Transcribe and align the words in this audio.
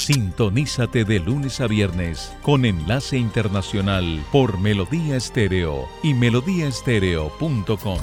Sintonízate 0.00 1.04
de 1.04 1.20
lunes 1.20 1.60
a 1.60 1.66
viernes 1.66 2.32
con 2.40 2.64
enlace 2.64 3.18
internacional 3.18 4.24
por 4.32 4.58
Melodía 4.58 5.16
Estéreo 5.16 5.90
y 6.02 6.14
melodíaestéreo.com. 6.14 7.98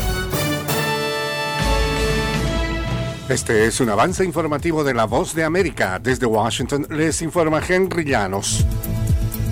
Este 3.28 3.66
es 3.66 3.80
un 3.80 3.90
avance 3.90 4.23
informativo 4.23 4.84
de 4.84 4.94
La 4.94 5.06
Voz 5.06 5.34
de 5.34 5.44
América. 5.44 5.98
Desde 5.98 6.28
Washington 6.28 6.86
les 6.92 7.23
informa 7.23 7.64
Henry 7.68 8.06
Llanos. 8.06 8.64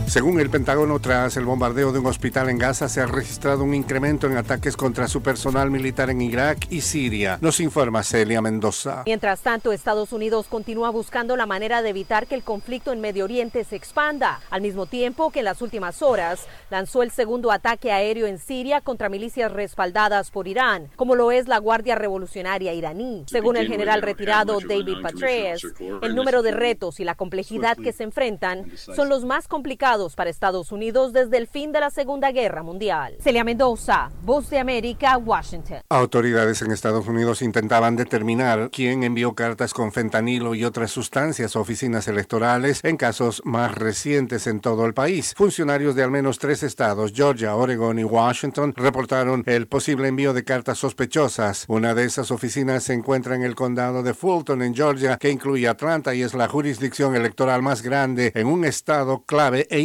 Según 0.07 0.39
el 0.39 0.49
Pentágono, 0.49 0.99
tras 0.99 1.35
el 1.35 1.45
bombardeo 1.45 1.91
de 1.91 1.99
un 1.99 2.05
hospital 2.05 2.49
en 2.49 2.59
Gaza, 2.59 2.87
se 2.87 3.01
ha 3.01 3.05
registrado 3.07 3.63
un 3.63 3.73
incremento 3.73 4.27
en 4.27 4.37
ataques 4.37 4.77
contra 4.77 5.07
su 5.07 5.21
personal 5.21 5.71
militar 5.71 6.09
en 6.09 6.21
Irak 6.21 6.67
y 6.69 6.81
Siria. 6.81 7.37
Nos 7.41 7.59
informa 7.59 8.03
Celia 8.03 8.41
Mendoza. 8.41 9.03
Mientras 9.05 9.41
tanto, 9.41 9.73
Estados 9.73 10.13
Unidos 10.13 10.45
continúa 10.47 10.91
buscando 10.91 11.35
la 11.35 11.47
manera 11.47 11.81
de 11.81 11.89
evitar 11.89 12.27
que 12.27 12.35
el 12.35 12.43
conflicto 12.43 12.93
en 12.93 13.01
Medio 13.01 13.25
Oriente 13.25 13.63
se 13.63 13.75
expanda, 13.75 14.39
al 14.51 14.61
mismo 14.61 14.85
tiempo 14.85 15.31
que 15.31 15.39
en 15.39 15.45
las 15.45 15.61
últimas 15.61 16.01
horas 16.01 16.45
lanzó 16.69 17.01
el 17.01 17.11
segundo 17.11 17.51
ataque 17.51 17.91
aéreo 17.91 18.27
en 18.27 18.37
Siria 18.37 18.81
contra 18.81 19.09
milicias 19.09 19.51
respaldadas 19.51 20.29
por 20.29 20.47
Irán, 20.47 20.87
como 20.95 21.15
lo 21.15 21.31
es 21.31 21.47
la 21.47 21.57
Guardia 21.57 21.95
Revolucionaria 21.95 22.73
iraní. 22.73 23.25
Según 23.27 23.57
el 23.57 23.67
general 23.67 24.01
retirado 24.01 24.59
David 24.59 24.97
Petraeus, 25.01 25.65
el 26.01 26.15
número 26.15 26.43
de 26.43 26.51
retos 26.51 26.99
y 26.99 27.03
la 27.03 27.15
complejidad 27.15 27.75
que 27.75 27.91
se 27.91 28.03
enfrentan 28.03 28.71
son 28.77 29.09
los 29.09 29.25
más 29.25 29.47
complicados 29.47 29.94
para 30.15 30.29
Estados 30.29 30.73
Unidos 30.73 31.13
desde 31.13 31.37
el 31.37 31.47
fin 31.47 31.71
de 31.71 31.79
la 31.79 31.89
Segunda 31.89 32.33
Guerra 32.33 32.63
Mundial. 32.63 33.15
Celia 33.21 33.45
Mendoza, 33.45 34.11
Voz 34.23 34.49
de 34.49 34.59
América, 34.59 35.17
Washington. 35.17 35.77
Autoridades 35.87 36.61
en 36.61 36.71
Estados 36.71 37.07
Unidos 37.07 37.41
intentaban 37.41 37.95
determinar 37.95 38.69
quién 38.73 39.03
envió 39.03 39.33
cartas 39.35 39.73
con 39.73 39.93
fentanilo 39.93 40.53
y 40.53 40.65
otras 40.65 40.91
sustancias 40.91 41.55
a 41.55 41.61
oficinas 41.61 42.09
electorales 42.09 42.81
en 42.83 42.97
casos 42.97 43.41
más 43.45 43.73
recientes 43.73 44.47
en 44.47 44.59
todo 44.59 44.85
el 44.85 44.93
país. 44.93 45.33
Funcionarios 45.33 45.95
de 45.95 46.03
al 46.03 46.11
menos 46.11 46.39
tres 46.39 46.63
estados, 46.63 47.13
Georgia, 47.15 47.55
Oregon 47.55 47.97
y 47.97 48.03
Washington, 48.03 48.73
reportaron 48.75 49.43
el 49.45 49.67
posible 49.67 50.09
envío 50.09 50.33
de 50.33 50.43
cartas 50.43 50.77
sospechosas. 50.77 51.63
Una 51.69 51.93
de 51.93 52.03
esas 52.03 52.31
oficinas 52.31 52.83
se 52.83 52.93
encuentra 52.93 53.35
en 53.35 53.43
el 53.43 53.55
condado 53.55 54.03
de 54.03 54.13
Fulton, 54.13 54.61
en 54.61 54.75
Georgia, 54.75 55.15
que 55.15 55.29
incluye 55.29 55.69
Atlanta 55.69 56.13
y 56.13 56.21
es 56.21 56.33
la 56.33 56.49
jurisdicción 56.49 57.15
electoral 57.15 57.61
más 57.61 57.81
grande 57.81 58.33
en 58.35 58.47
un 58.47 58.65
estado 58.65 59.23
clave 59.25 59.67
e 59.69 59.84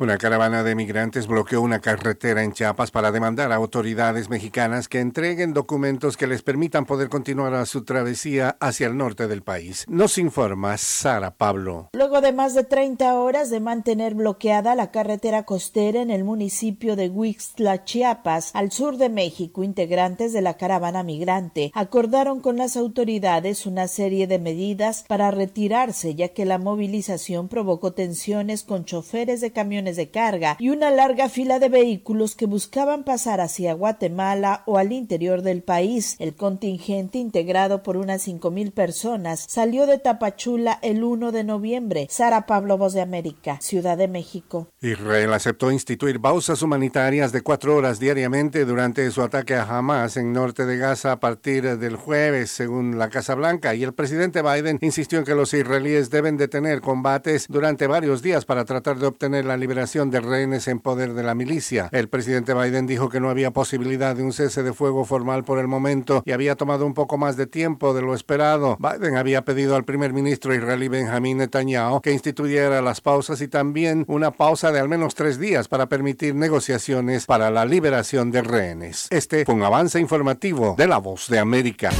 Una 0.00 0.16
caravana 0.16 0.62
de 0.62 0.76
migrantes 0.76 1.26
bloqueó 1.26 1.60
una 1.60 1.80
carretera 1.80 2.44
en 2.44 2.52
Chiapas 2.52 2.92
para 2.92 3.10
demandar 3.10 3.50
a 3.50 3.56
autoridades 3.56 4.30
mexicanas 4.30 4.86
que 4.86 5.00
entreguen 5.00 5.52
documentos 5.52 6.16
que 6.16 6.28
les 6.28 6.42
permitan 6.42 6.86
poder 6.86 7.08
continuar 7.08 7.66
su 7.66 7.82
travesía 7.82 8.56
hacia 8.60 8.86
el 8.86 8.96
norte 8.96 9.26
del 9.26 9.42
país. 9.42 9.84
Nos 9.88 10.16
informa 10.16 10.78
Sara 10.78 11.32
Pablo. 11.32 11.90
Luego 11.94 12.20
de 12.20 12.32
más 12.32 12.54
de 12.54 12.62
30 12.62 13.12
horas 13.14 13.50
de 13.50 13.58
mantener 13.58 14.14
bloqueada 14.14 14.76
la 14.76 14.92
carretera 14.92 15.42
costera 15.42 16.00
en 16.00 16.12
el 16.12 16.22
municipio 16.22 16.94
de 16.94 17.08
Huixtla, 17.08 17.84
Chiapas, 17.84 18.52
al 18.54 18.70
sur 18.70 18.98
de 18.98 19.08
México, 19.08 19.64
integrantes 19.64 20.32
de 20.32 20.42
la 20.42 20.56
caravana 20.56 21.02
migrante 21.02 21.72
acordaron 21.74 22.40
con 22.40 22.56
las 22.56 22.76
autoridades 22.76 23.66
una 23.66 23.88
serie 23.88 24.28
de 24.28 24.38
medidas 24.38 25.04
para 25.08 25.32
retirarse, 25.32 26.14
ya 26.14 26.28
que 26.28 26.44
la 26.44 26.58
movilización 26.58 27.48
provocó 27.48 27.94
tensiones 27.94 28.62
con 28.62 28.84
choferes 28.84 29.40
de 29.40 29.50
camiones 29.50 29.87
de 29.96 30.10
carga 30.10 30.56
y 30.58 30.70
una 30.70 30.90
larga 30.90 31.28
fila 31.28 31.58
de 31.58 31.68
vehículos 31.68 32.34
que 32.34 32.46
buscaban 32.46 33.04
pasar 33.04 33.40
hacia 33.40 33.72
Guatemala 33.72 34.62
o 34.66 34.78
al 34.78 34.92
interior 34.92 35.42
del 35.42 35.62
país. 35.62 36.16
El 36.18 36.34
contingente, 36.34 37.18
integrado 37.18 37.82
por 37.82 37.96
unas 37.96 38.22
cinco 38.22 38.50
mil 38.50 38.72
personas, 38.72 39.44
salió 39.48 39.86
de 39.86 39.98
Tapachula 39.98 40.78
el 40.82 41.04
1 41.04 41.32
de 41.32 41.44
noviembre. 41.44 42.06
Sara 42.10 42.46
Pablo, 42.46 42.78
Voz 42.78 42.92
de 42.92 43.00
América, 43.00 43.58
Ciudad 43.60 43.96
de 43.96 44.08
México. 44.08 44.68
Israel 44.80 45.32
aceptó 45.32 45.70
instituir 45.70 46.20
pausas 46.20 46.62
humanitarias 46.62 47.32
de 47.32 47.42
cuatro 47.42 47.76
horas 47.76 47.98
diariamente 47.98 48.64
durante 48.64 49.10
su 49.10 49.22
ataque 49.22 49.54
a 49.54 49.64
Hamas 49.64 50.16
en 50.16 50.32
norte 50.32 50.66
de 50.66 50.76
Gaza 50.76 51.12
a 51.12 51.20
partir 51.20 51.78
del 51.78 51.96
jueves, 51.96 52.50
según 52.50 52.98
la 52.98 53.08
Casa 53.08 53.34
Blanca, 53.34 53.74
y 53.74 53.82
el 53.82 53.94
presidente 53.94 54.42
Biden 54.42 54.78
insistió 54.80 55.18
en 55.18 55.24
que 55.24 55.34
los 55.34 55.54
israelíes 55.54 56.10
deben 56.10 56.36
detener 56.36 56.80
combates 56.80 57.46
durante 57.48 57.86
varios 57.86 58.22
días 58.22 58.44
para 58.44 58.64
tratar 58.64 58.98
de 58.98 59.06
obtener 59.06 59.44
la 59.44 59.56
liberación 59.56 59.77
de 59.78 60.20
rehenes 60.20 60.66
en 60.66 60.80
poder 60.80 61.14
de 61.14 61.22
la 61.22 61.36
milicia. 61.36 61.88
El 61.92 62.08
presidente 62.08 62.52
Biden 62.52 62.86
dijo 62.86 63.08
que 63.08 63.20
no 63.20 63.30
había 63.30 63.52
posibilidad 63.52 64.16
de 64.16 64.24
un 64.24 64.32
cese 64.32 64.64
de 64.64 64.72
fuego 64.72 65.04
formal 65.04 65.44
por 65.44 65.60
el 65.60 65.68
momento 65.68 66.22
y 66.26 66.32
había 66.32 66.56
tomado 66.56 66.84
un 66.84 66.94
poco 66.94 67.16
más 67.16 67.36
de 67.36 67.46
tiempo 67.46 67.94
de 67.94 68.02
lo 68.02 68.12
esperado. 68.12 68.76
Biden 68.80 69.16
había 69.16 69.42
pedido 69.44 69.76
al 69.76 69.84
primer 69.84 70.12
ministro 70.12 70.52
israelí 70.52 70.88
Benjamin 70.88 71.38
Netanyahu 71.38 72.00
que 72.00 72.12
instituyera 72.12 72.82
las 72.82 73.00
pausas 73.00 73.40
y 73.40 73.46
también 73.46 74.04
una 74.08 74.32
pausa 74.32 74.72
de 74.72 74.80
al 74.80 74.88
menos 74.88 75.14
tres 75.14 75.38
días 75.38 75.68
para 75.68 75.88
permitir 75.88 76.34
negociaciones 76.34 77.26
para 77.26 77.50
la 77.50 77.64
liberación 77.64 78.32
de 78.32 78.42
rehenes. 78.42 79.06
Este 79.10 79.44
fue 79.44 79.54
un 79.54 79.62
avance 79.62 80.00
informativo 80.00 80.74
de 80.76 80.88
La 80.88 80.98
Voz 80.98 81.28
de 81.28 81.38
América. 81.38 81.90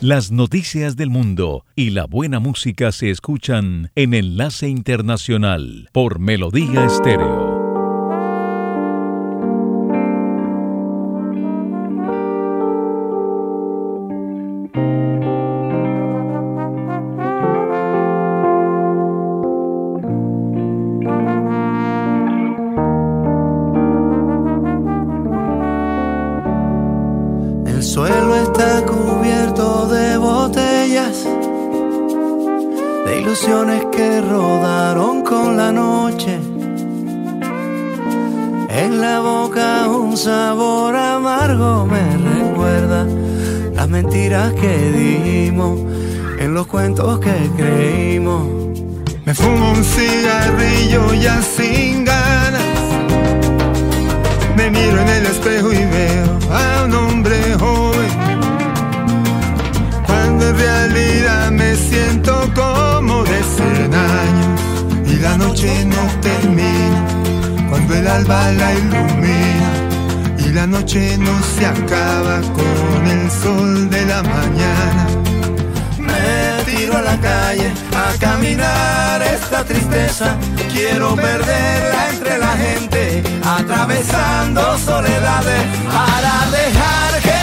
Las 0.00 0.30
noticias 0.30 0.94
del 0.94 1.10
mundo 1.10 1.64
y 1.74 1.90
la 1.90 2.06
buena 2.06 2.38
música 2.38 2.92
se 2.92 3.10
escuchan 3.10 3.90
en 3.96 4.14
Enlace 4.14 4.68
Internacional 4.68 5.88
por 5.92 6.20
Melodía 6.20 6.86
Estéreo. 6.86 7.47
La 68.28 68.74
ilumina. 68.74 69.70
Y 70.38 70.52
la 70.52 70.66
noche 70.66 71.16
no 71.18 71.34
se 71.42 71.66
acaba 71.66 72.40
con 72.52 73.06
el 73.06 73.30
sol 73.30 73.88
de 73.88 74.04
la 74.04 74.22
mañana. 74.22 75.06
Me 75.98 76.64
tiro 76.64 76.96
a 76.96 77.02
la 77.02 77.16
calle 77.18 77.70
a 77.94 78.18
caminar 78.18 79.22
esta 79.22 79.64
tristeza, 79.64 80.36
quiero 80.72 81.16
perderla 81.16 82.10
entre 82.10 82.38
la 82.38 82.52
gente, 82.56 83.22
atravesando 83.44 84.78
soledades 84.78 85.62
para 85.86 86.34
dejar 86.50 87.22
que 87.22 87.37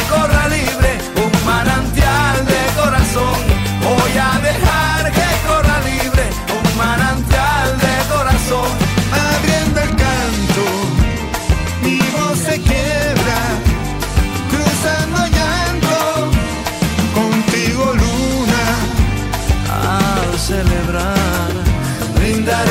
celebrar, 21.06 22.65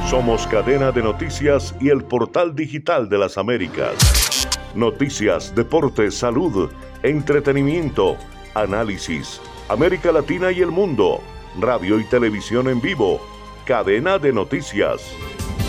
Somos 0.10 0.48
cadena 0.48 0.92
de 0.92 1.04
noticias 1.04 1.76
y 1.80 1.90
el 1.90 2.04
portal 2.04 2.56
digital 2.56 3.08
de 3.10 3.20
las 3.20 3.38
Américas. 3.38 4.50
Noticias, 4.74 5.54
deportes, 5.54 6.16
salud, 6.16 6.72
entretenimiento, 7.04 8.18
análisis, 8.56 9.40
América 9.70 10.12
Latina 10.12 10.52
y 10.52 10.62
el 10.62 10.72
mundo, 10.72 11.22
radio 11.60 12.00
y 12.00 12.06
televisión 12.06 12.70
en 12.70 12.82
vivo, 12.82 13.22
cadena 13.66 14.18
de 14.18 14.34
noticias. 14.34 15.00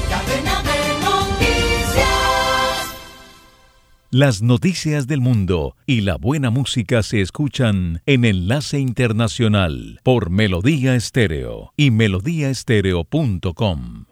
Cadena 0.09 0.63
de 0.63 1.05
noticias. 1.05 2.97
Las 4.09 4.41
noticias 4.41 5.07
del 5.07 5.21
mundo 5.21 5.77
y 5.85 6.01
la 6.01 6.17
buena 6.17 6.49
música 6.49 7.03
se 7.03 7.21
escuchan 7.21 8.01
en 8.07 8.25
Enlace 8.25 8.79
Internacional 8.79 10.01
por 10.03 10.31
Melodía 10.31 10.95
Estéreo 10.95 11.75
y 11.77 11.91
melodíaestéreo.com. 11.91 14.07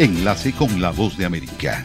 Enlace 0.00 0.52
con 0.52 0.80
la 0.80 0.92
voz 0.92 1.16
de 1.16 1.24
América. 1.24 1.84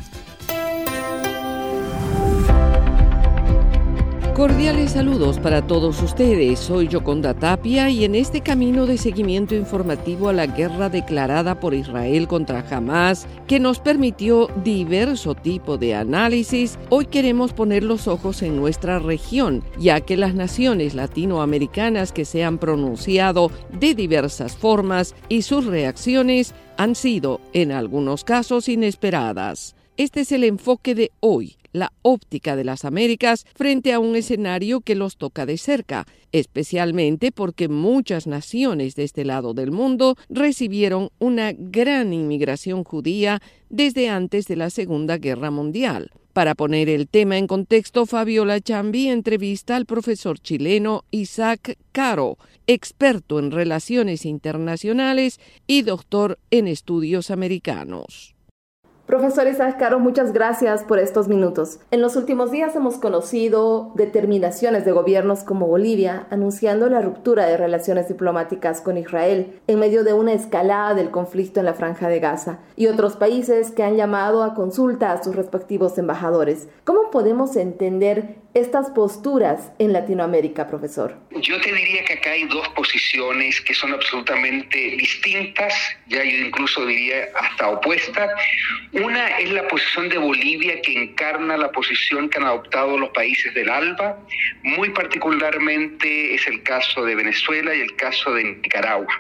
Cordiales 4.36 4.94
saludos 4.94 5.38
para 5.38 5.68
todos 5.68 6.02
ustedes. 6.02 6.58
Soy 6.58 6.88
Yoconda 6.88 7.36
Tapia 7.36 7.92
y 7.92 8.04
en 8.04 8.16
este 8.16 8.42
camino 8.42 8.88
de 8.88 8.98
seguimiento 8.98 9.54
informativo 9.54 10.28
a 10.28 10.34
la 10.34 10.48
guerra 10.48 10.90
declarada 10.90 11.60
por 11.60 11.76
Israel 11.76 12.28
contra 12.28 12.66
Hamas, 12.68 13.28
que 13.46 13.60
nos 13.60 13.78
permitió 13.78 14.48
diverso 14.64 15.36
tipo 15.36 15.78
de 15.78 15.94
análisis, 15.94 16.80
hoy 16.90 17.06
queremos 17.06 17.54
poner 17.54 17.84
los 17.84 18.08
ojos 18.08 18.42
en 18.42 18.56
nuestra 18.56 18.98
región, 18.98 19.64
ya 19.78 20.02
que 20.02 20.18
las 20.18 20.34
naciones 20.34 20.96
latinoamericanas 20.96 22.12
que 22.12 22.26
se 22.26 22.44
han 22.44 22.58
pronunciado 22.58 23.52
de 23.80 23.94
diversas 23.94 24.56
formas 24.58 25.14
y 25.30 25.44
sus 25.44 25.68
reacciones 25.68 26.56
han 26.78 26.96
sido, 26.96 27.40
en 27.54 27.72
algunos 27.72 28.24
casos, 28.24 28.68
inesperadas. 28.68 29.76
Este 29.96 30.22
es 30.22 30.32
el 30.32 30.44
enfoque 30.44 30.96
de 30.96 31.12
hoy 31.20 31.58
la 31.72 31.92
óptica 32.04 32.56
de 32.56 32.64
las 32.64 32.86
Américas 32.86 33.46
frente 33.56 33.94
a 33.94 34.00
un 34.00 34.16
escenario 34.16 34.82
que 34.82 34.96
los 34.96 35.18
toca 35.18 35.46
de 35.46 35.58
cerca, 35.58 36.08
especialmente 36.32 37.32
porque 37.32 37.68
muchas 37.68 38.28
naciones 38.28 38.96
de 38.96 39.04
este 39.04 39.26
lado 39.26 39.54
del 39.54 39.72
mundo 39.72 40.16
recibieron 40.30 41.10
una 41.20 41.52
gran 41.52 42.14
inmigración 42.14 42.84
judía 42.84 43.42
desde 43.70 44.10
antes 44.10 44.48
de 44.48 44.56
la 44.56 44.70
Segunda 44.70 45.18
Guerra 45.18 45.52
Mundial. 45.52 46.12
Para 46.32 46.56
poner 46.56 46.90
el 46.90 47.08
tema 47.08 47.38
en 47.38 47.46
contexto, 47.46 48.08
Fabiola 48.08 48.60
Chambi 48.60 49.10
entrevista 49.10 49.76
al 49.76 49.86
profesor 49.86 50.40
chileno 50.40 51.04
Isaac 51.12 51.78
Caro, 51.92 52.38
experto 52.66 53.38
en 53.38 53.52
relaciones 53.52 54.26
internacionales 54.26 55.40
y 55.68 55.84
doctor 55.84 56.40
en 56.50 56.68
estudios 56.68 57.30
americanos. 57.30 58.33
Profesor 59.06 59.48
Isaac 59.48 59.78
Caro, 59.78 60.00
muchas 60.00 60.32
gracias 60.32 60.86
por 60.86 60.98
estos 60.98 61.28
minutos. 61.28 61.80
En 61.92 62.00
los 62.00 62.16
últimos 62.16 62.52
días 62.52 62.74
hemos 62.78 62.96
conocido 62.96 63.92
determinaciones 63.96 64.86
de 64.86 64.94
gobiernos 64.94 65.44
como 65.44 65.68
Bolivia 65.68 66.26
anunciando 66.30 66.88
la 66.88 67.02
ruptura 67.02 67.46
de 67.46 67.58
relaciones 67.58 68.08
diplomáticas 68.08 68.80
con 68.80 68.98
Israel 68.98 69.60
en 69.68 69.80
medio 69.80 70.06
de 70.06 70.14
una 70.14 70.32
escalada 70.32 70.94
del 70.94 71.12
conflicto 71.12 71.60
en 71.60 71.66
la 71.66 71.74
franja 71.74 72.08
de 72.08 72.22
Gaza 72.22 72.60
y 72.78 72.88
otros 72.88 73.18
países 73.18 73.72
que 73.72 73.84
han 73.84 73.98
llamado 73.98 74.42
a 74.42 74.54
consulta 74.54 75.12
a 75.12 75.22
sus 75.22 75.36
respectivos 75.36 75.98
embajadores. 75.98 76.70
¿Cómo 76.86 77.12
podemos 77.12 77.58
entender 77.58 78.38
estas 78.54 78.92
posturas 78.92 79.72
en 79.80 79.94
Latinoamérica, 79.94 80.68
profesor? 80.68 81.18
Yo 81.32 81.60
te 81.60 81.72
diría 81.72 82.06
que 82.06 82.14
acá 82.14 82.32
hay 82.32 82.46
dos 82.46 82.68
posiciones 82.70 83.60
que 83.62 83.74
son 83.74 83.94
absolutamente 83.94 84.78
distintas, 84.98 85.74
ya 86.08 86.24
yo 86.24 86.46
incluso 86.46 86.86
diría 86.86 87.30
hasta 87.36 87.70
opuestas. 87.70 88.30
Una 88.92 89.40
es 89.40 89.52
la 89.52 89.68
posición 89.68 90.10
de 90.10 90.18
Bolivia 90.20 90.82
que 90.82 90.94
encarna 90.94 91.58
la 91.58 91.72
posición 91.72 92.30
que 92.30 92.38
han 92.38 92.46
adoptado 92.46 92.98
los 92.98 93.10
países 93.10 93.54
del 93.54 93.70
ALBA, 93.70 94.20
muy 94.64 94.90
particularmente 94.92 96.36
es 96.36 96.46
el 96.48 96.62
caso 96.64 97.04
de 97.06 97.16
Venezuela 97.16 97.74
y 97.76 97.82
el 97.82 97.96
caso 97.96 98.34
de 98.34 98.44
Nicaragua, 98.44 99.14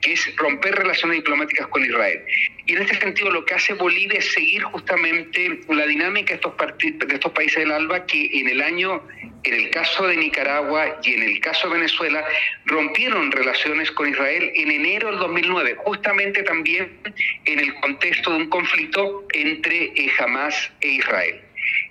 que 0.00 0.12
es 0.12 0.36
romper 0.36 0.74
relaciones 0.74 1.18
diplomáticas 1.18 1.68
con 1.68 1.84
Israel. 1.84 2.20
Y 2.66 2.74
en 2.74 2.82
este 2.82 2.96
sentido 2.98 3.30
lo 3.30 3.44
que 3.44 3.54
hace 3.54 3.74
Bolivia 3.74 4.18
es 4.18 4.32
seguir 4.32 4.62
justamente 4.62 5.60
la 5.68 5.86
dinámica 5.86 6.28
de 6.28 6.34
estos, 6.36 6.54
de 7.08 7.14
estos 7.14 7.32
países 7.32 7.58
del 7.58 7.72
ALBA 7.72 8.06
que 8.06 8.30
en 8.32 8.48
el 8.48 8.62
año, 8.62 8.71
en 8.80 9.54
el 9.54 9.70
caso 9.70 10.06
de 10.06 10.16
Nicaragua 10.16 10.98
y 11.02 11.14
en 11.14 11.22
el 11.22 11.40
caso 11.40 11.68
de 11.68 11.74
Venezuela, 11.74 12.24
rompieron 12.66 13.30
relaciones 13.30 13.90
con 13.90 14.08
Israel 14.08 14.50
en 14.54 14.70
enero 14.70 15.10
del 15.10 15.18
2009, 15.18 15.76
justamente 15.78 16.42
también 16.42 16.90
en 17.44 17.58
el 17.58 17.74
contexto 17.74 18.30
de 18.30 18.36
un 18.36 18.48
conflicto 18.48 19.26
entre 19.34 19.84
eh, 19.84 20.10
Hamas 20.18 20.72
e 20.80 20.88
Israel. 20.88 21.40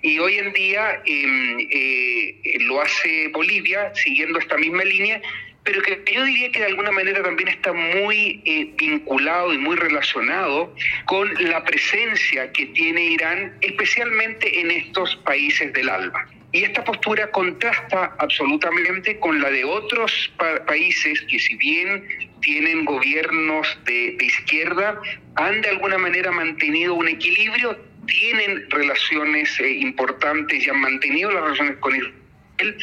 Y 0.02 0.18
hoy 0.18 0.38
en 0.38 0.52
día 0.52 1.02
em, 1.06 1.66
eh, 1.70 2.34
lo 2.60 2.80
hace 2.80 3.28
Bolivia 3.28 3.92
siguiendo 3.94 4.38
esta 4.38 4.56
misma 4.56 4.84
línea 4.84 5.22
pero 5.64 5.80
que 5.82 6.02
yo 6.12 6.24
diría 6.24 6.50
que 6.50 6.58
de 6.58 6.66
alguna 6.66 6.90
manera 6.90 7.22
también 7.22 7.48
está 7.48 7.72
muy 7.72 8.42
eh, 8.44 8.72
vinculado 8.74 9.52
y 9.52 9.58
muy 9.58 9.76
relacionado 9.76 10.74
con 11.04 11.32
la 11.50 11.62
presencia 11.62 12.50
que 12.52 12.66
tiene 12.66 13.04
Irán, 13.04 13.56
especialmente 13.60 14.60
en 14.60 14.72
estos 14.72 15.14
países 15.16 15.72
del 15.72 15.88
ALBA. 15.88 16.26
Y 16.52 16.64
esta 16.64 16.84
postura 16.84 17.30
contrasta 17.30 18.14
absolutamente 18.18 19.18
con 19.18 19.40
la 19.40 19.50
de 19.50 19.64
otros 19.64 20.32
países 20.66 21.22
que 21.22 21.38
si 21.38 21.56
bien 21.56 22.06
tienen 22.40 22.84
gobiernos 22.84 23.66
de, 23.86 24.16
izquierda, 24.20 25.00
han 25.36 25.62
de 25.62 25.70
alguna 25.70 25.96
manera 25.96 26.30
mantenido 26.30 26.94
un 26.94 27.08
equilibrio, 27.08 27.78
tienen 28.06 28.68
relaciones 28.68 29.58
eh, 29.60 29.70
importantes 29.70 30.66
y 30.66 30.68
han 30.68 30.80
mantenido 30.80 31.30
las 31.30 31.42
relaciones 31.42 31.76
con 31.78 31.96
Israel 31.96 32.76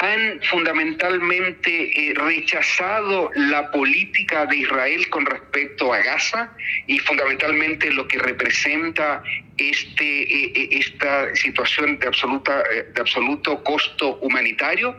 han 0.00 0.40
fundamentalmente 0.44 1.70
eh, 1.70 2.14
rechazado 2.14 3.30
la 3.34 3.70
política 3.70 4.46
de 4.46 4.56
Israel 4.56 5.08
con 5.10 5.26
respecto 5.26 5.92
a 5.92 5.98
Gaza 5.98 6.50
y 6.86 6.98
fundamentalmente 7.00 7.90
lo 7.92 8.08
que 8.08 8.18
representa 8.18 9.22
este, 9.58 10.22
eh, 10.22 10.52
eh, 10.54 10.68
esta 10.72 11.34
situación 11.36 11.98
de, 11.98 12.06
absoluta, 12.06 12.62
de 12.94 13.00
absoluto 13.00 13.62
costo 13.62 14.16
humanitario. 14.22 14.96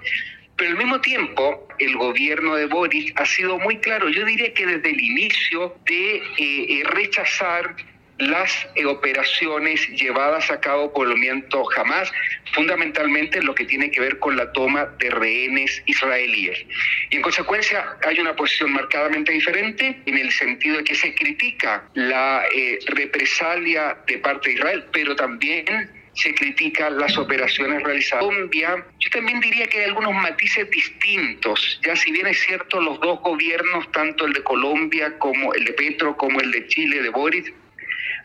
Pero 0.55 0.69
al 0.69 0.77
mismo 0.77 1.01
tiempo, 1.01 1.67
el 1.79 1.97
gobierno 1.97 2.53
de 2.53 2.67
Boris 2.67 3.11
ha 3.15 3.25
sido 3.25 3.57
muy 3.57 3.77
claro, 3.77 4.07
yo 4.09 4.23
diría 4.23 4.53
que 4.53 4.67
desde 4.67 4.91
el 4.91 5.01
inicio, 5.01 5.75
de 5.87 6.83
rechazar 6.93 7.75
las 8.21 8.67
operaciones 8.85 9.87
llevadas 9.89 10.49
a 10.51 10.59
cabo 10.59 10.93
por 10.93 11.07
el 11.07 11.15
movimiento 11.15 11.63
Hamas, 11.75 12.11
fundamentalmente 12.53 13.39
en 13.39 13.45
lo 13.45 13.55
que 13.55 13.65
tiene 13.65 13.89
que 13.89 13.99
ver 13.99 14.19
con 14.19 14.35
la 14.35 14.51
toma 14.51 14.85
de 14.99 15.09
rehenes 15.09 15.81
israelíes. 15.85 16.65
Y 17.09 17.17
en 17.17 17.21
consecuencia 17.21 17.97
hay 18.05 18.19
una 18.19 18.35
posición 18.35 18.73
marcadamente 18.73 19.31
diferente 19.31 20.01
en 20.05 20.17
el 20.17 20.31
sentido 20.31 20.77
de 20.77 20.83
que 20.83 20.95
se 20.95 21.13
critica 21.15 21.89
la 21.93 22.43
eh, 22.53 22.79
represalia 22.87 23.97
de 24.07 24.17
parte 24.19 24.49
de 24.49 24.55
Israel, 24.55 24.85
pero 24.91 25.15
también 25.15 25.65
se 26.13 26.33
critica 26.35 26.89
las 26.89 27.17
operaciones 27.17 27.83
realizadas 27.83 28.25
Colombia. 28.25 28.85
Yo 28.99 29.09
también 29.11 29.39
diría 29.39 29.67
que 29.67 29.79
hay 29.79 29.85
algunos 29.85 30.13
matices 30.13 30.69
distintos, 30.69 31.79
ya 31.83 31.95
si 31.95 32.11
bien 32.11 32.27
es 32.27 32.39
cierto 32.41 32.81
los 32.81 32.99
dos 32.99 33.19
gobiernos, 33.21 33.91
tanto 33.91 34.25
el 34.25 34.33
de 34.33 34.43
Colombia 34.43 35.17
como 35.19 35.53
el 35.53 35.65
de 35.65 35.73
Petro 35.73 36.17
como 36.17 36.39
el 36.41 36.51
de 36.51 36.67
Chile 36.67 37.01
de 37.01 37.09
Boris, 37.09 37.51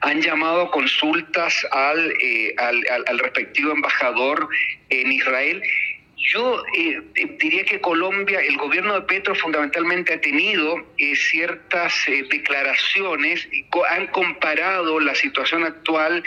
han 0.00 0.20
llamado 0.20 0.70
consultas 0.70 1.66
eh, 2.20 2.54
al, 2.58 2.84
al, 3.06 3.18
respectivo 3.18 3.72
embajador 3.72 4.48
en 4.88 5.12
Israel. 5.12 5.62
Yo 6.16 6.62
eh, 6.76 7.02
diría 7.38 7.64
que 7.64 7.80
Colombia, 7.80 8.40
el 8.40 8.56
gobierno 8.56 8.94
de 8.94 9.02
Petro 9.02 9.34
fundamentalmente 9.34 10.14
ha 10.14 10.20
tenido 10.20 10.76
eh, 10.98 11.14
ciertas 11.14 11.94
declaraciones, 12.30 13.48
han 13.90 14.06
comparado 14.08 14.98
la 15.00 15.14
situación 15.14 15.64
actual 15.64 16.22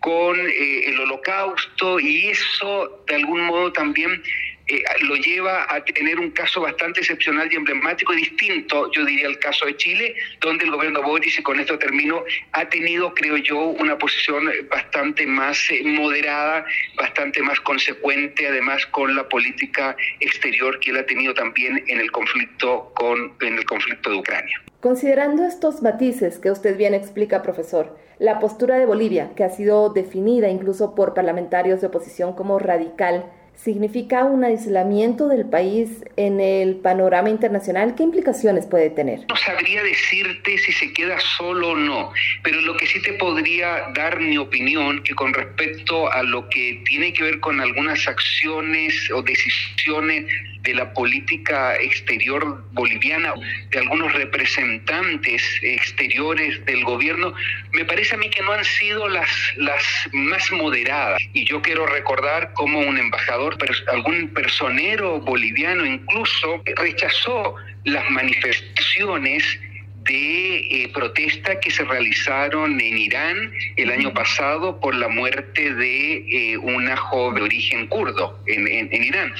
con 0.00 0.38
el 0.38 1.00
holocausto 1.00 1.98
y 1.98 2.28
eso 2.28 3.04
de 3.06 3.14
algún 3.14 3.40
modo 3.42 3.72
también 3.72 4.22
eh, 4.66 4.82
lo 5.00 5.16
lleva 5.16 5.66
a 5.68 5.84
tener 5.84 6.18
un 6.18 6.30
caso 6.30 6.60
bastante 6.60 7.00
excepcional 7.00 7.52
y 7.52 7.56
emblemático 7.56 8.14
y 8.14 8.16
distinto, 8.16 8.90
yo 8.92 9.04
diría, 9.04 9.26
al 9.26 9.38
caso 9.38 9.66
de 9.66 9.76
Chile, 9.76 10.14
donde 10.40 10.64
el 10.64 10.70
gobierno 10.70 11.02
Boris, 11.02 11.38
y 11.38 11.42
con 11.42 11.60
esto 11.60 11.78
termino, 11.78 12.24
ha 12.52 12.68
tenido, 12.68 13.12
creo 13.14 13.36
yo, 13.36 13.58
una 13.58 13.98
posición 13.98 14.50
bastante 14.70 15.26
más 15.26 15.58
eh, 15.70 15.82
moderada, 15.84 16.64
bastante 16.96 17.42
más 17.42 17.60
consecuente, 17.60 18.46
además 18.48 18.86
con 18.86 19.14
la 19.14 19.28
política 19.28 19.96
exterior 20.20 20.80
que 20.80 20.90
él 20.90 20.96
ha 20.96 21.06
tenido 21.06 21.34
también 21.34 21.82
en 21.86 22.00
el 22.00 22.10
conflicto 22.10 22.92
con 22.94 23.34
en 23.40 23.58
el 23.58 23.64
conflicto 23.64 24.10
de 24.10 24.16
Ucrania. 24.16 24.62
Considerando 24.80 25.44
estos 25.46 25.82
matices 25.82 26.38
que 26.38 26.50
usted 26.50 26.76
bien 26.76 26.94
explica, 26.94 27.42
profesor, 27.42 27.96
la 28.18 28.38
postura 28.38 28.76
de 28.76 28.86
Bolivia, 28.86 29.30
que 29.34 29.44
ha 29.44 29.48
sido 29.48 29.90
definida 29.90 30.48
incluso 30.48 30.94
por 30.94 31.14
parlamentarios 31.14 31.80
de 31.80 31.86
oposición 31.86 32.34
como 32.34 32.58
radical, 32.58 33.24
significa 33.56 34.24
un 34.24 34.44
aislamiento 34.44 35.28
del 35.28 35.46
país 35.46 36.04
en 36.16 36.40
el 36.40 36.76
panorama 36.76 37.30
internacional? 37.30 37.94
¿Qué 37.94 38.02
implicaciones 38.02 38.66
puede 38.66 38.90
tener? 38.90 39.20
No 39.28 39.36
sabría 39.36 39.82
decirte 39.82 40.58
si 40.58 40.72
se 40.72 40.92
queda 40.92 41.18
solo 41.20 41.70
o 41.70 41.76
no, 41.76 42.12
pero 42.42 42.60
lo 42.60 42.76
que 42.76 42.86
sí 42.86 43.00
te 43.02 43.14
podría 43.14 43.88
dar 43.94 44.20
mi 44.20 44.38
opinión, 44.38 45.02
que 45.02 45.14
con 45.14 45.32
respecto 45.32 46.10
a 46.10 46.22
lo 46.22 46.48
que 46.48 46.82
tiene 46.84 47.12
que 47.12 47.24
ver 47.24 47.40
con 47.40 47.60
algunas 47.60 48.06
acciones 48.06 49.10
o 49.12 49.22
decisiones 49.22 50.26
de 50.64 50.74
la 50.74 50.92
política 50.94 51.76
exterior 51.76 52.64
boliviana, 52.72 53.34
de 53.70 53.78
algunos 53.78 54.12
representantes 54.14 55.42
exteriores 55.62 56.64
del 56.64 56.82
gobierno, 56.84 57.34
me 57.72 57.84
parece 57.84 58.14
a 58.14 58.18
mí 58.18 58.30
que 58.30 58.42
no 58.42 58.52
han 58.52 58.64
sido 58.64 59.06
las, 59.08 59.28
las 59.56 59.82
más 60.12 60.50
moderadas. 60.52 61.20
Y 61.34 61.44
yo 61.44 61.60
quiero 61.60 61.86
recordar 61.86 62.52
cómo 62.54 62.80
un 62.80 62.96
embajador, 62.96 63.43
algún 63.88 64.28
personero 64.34 65.20
boliviano 65.20 65.84
incluso, 65.84 66.62
rechazó 66.76 67.56
las 67.84 68.08
manifestaciones 68.10 69.58
de 70.04 70.56
eh, 70.84 70.90
protesta 70.92 71.58
que 71.60 71.70
se 71.70 71.82
realizaron 71.84 72.78
en 72.80 72.98
Irán 72.98 73.52
el 73.76 73.90
año 73.90 74.12
pasado 74.12 74.78
por 74.78 74.94
la 74.94 75.08
muerte 75.08 75.74
de 75.74 76.52
eh, 76.52 76.58
una 76.58 76.96
joven 76.96 77.36
de 77.36 77.42
origen 77.42 77.86
kurdo 77.86 78.38
en, 78.46 78.66
en 78.68 79.02
Irán. 79.02 79.34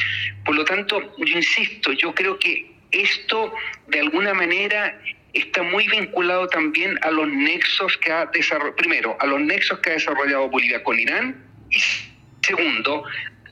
Por 0.44 0.54
lo 0.54 0.64
tanto, 0.64 1.00
yo 1.18 1.36
insisto, 1.36 1.92
yo 1.92 2.14
creo 2.14 2.38
que 2.38 2.72
esto 2.92 3.52
de 3.88 4.00
alguna 4.00 4.32
manera 4.32 4.98
está 5.34 5.62
muy 5.62 5.86
vinculado 5.88 6.46
también 6.48 6.98
a 7.02 7.10
los 7.10 7.28
nexos 7.28 7.98
que 7.98 8.12
ha 8.12 8.26
desarrollado, 8.26 8.76
primero, 8.76 9.16
a 9.20 9.26
los 9.26 9.40
nexos 9.40 9.80
que 9.80 9.90
ha 9.90 9.94
desarrollado 9.94 10.48
Bolivia 10.48 10.82
con 10.82 10.98
Irán 10.98 11.44
y 11.70 11.78
segundo, 12.46 13.04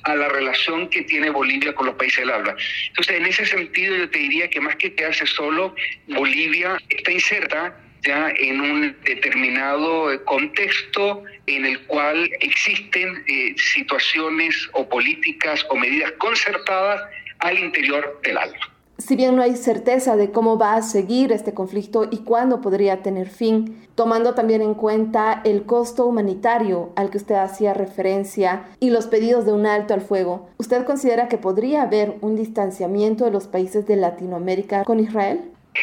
a 0.04 0.16
la 0.16 0.28
relación 0.28 0.88
que 0.88 1.02
tiene 1.02 1.30
Bolivia 1.30 1.74
con 1.74 1.86
los 1.86 1.94
países 1.96 2.18
del 2.18 2.30
habla. 2.30 2.56
Entonces, 2.88 3.16
en 3.16 3.26
ese 3.26 3.46
sentido, 3.46 3.96
yo 3.96 4.10
te 4.10 4.18
diría 4.18 4.48
que 4.50 4.60
más 4.60 4.76
que 4.76 4.94
quedarse 4.94 5.26
solo, 5.26 5.74
Bolivia 6.08 6.76
está 6.88 7.12
inserta 7.12 7.76
ya 8.02 8.32
en 8.36 8.60
un 8.60 8.96
determinado 9.04 10.12
eh, 10.12 10.22
contexto 10.24 11.22
en 11.46 11.64
el 11.66 11.80
cual 11.86 12.30
existen 12.40 13.24
eh, 13.28 13.54
situaciones 13.56 14.68
o 14.72 14.88
políticas 14.88 15.64
o 15.68 15.76
medidas 15.76 16.10
concertadas 16.18 17.00
al 17.38 17.58
interior 17.58 18.20
del 18.24 18.38
alma. 18.38 18.71
Si 19.04 19.16
bien 19.16 19.34
no 19.34 19.42
hay 19.42 19.56
certeza 19.56 20.14
de 20.14 20.30
cómo 20.30 20.58
va 20.58 20.76
a 20.76 20.82
seguir 20.82 21.32
este 21.32 21.52
conflicto 21.52 22.06
y 22.08 22.18
cuándo 22.18 22.60
podría 22.60 23.02
tener 23.02 23.28
fin, 23.28 23.84
tomando 23.96 24.34
también 24.34 24.62
en 24.62 24.74
cuenta 24.74 25.42
el 25.44 25.64
costo 25.64 26.06
humanitario 26.06 26.92
al 26.94 27.10
que 27.10 27.16
usted 27.16 27.34
hacía 27.34 27.74
referencia 27.74 28.64
y 28.78 28.90
los 28.90 29.08
pedidos 29.08 29.44
de 29.44 29.52
un 29.52 29.66
alto 29.66 29.92
al 29.92 30.02
fuego, 30.02 30.48
¿usted 30.56 30.84
considera 30.84 31.26
que 31.26 31.36
podría 31.36 31.82
haber 31.82 32.14
un 32.20 32.36
distanciamiento 32.36 33.24
de 33.24 33.32
los 33.32 33.48
países 33.48 33.88
de 33.88 33.96
Latinoamérica 33.96 34.84
con 34.84 35.00
Israel? 35.00 35.40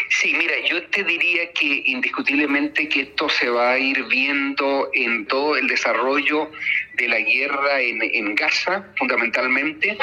Sí, 0.10 0.34
mira, 0.38 0.54
yo 0.70 0.82
te 0.90 1.04
diría 1.04 1.52
que 1.52 1.84
indiscutiblemente 1.88 2.88
que 2.88 3.02
esto 3.02 3.28
se 3.28 3.50
va 3.50 3.72
a 3.72 3.80
ir 3.80 4.02
viendo 4.06 4.90
en 4.94 5.26
todo 5.26 5.58
el 5.58 5.68
desarrollo 5.68 6.50
de 6.94 7.08
la 7.10 7.20
guerra 7.20 7.82
en, 7.82 8.02
en 8.02 8.36
Gaza, 8.36 8.86
fundamentalmente. 8.98 9.98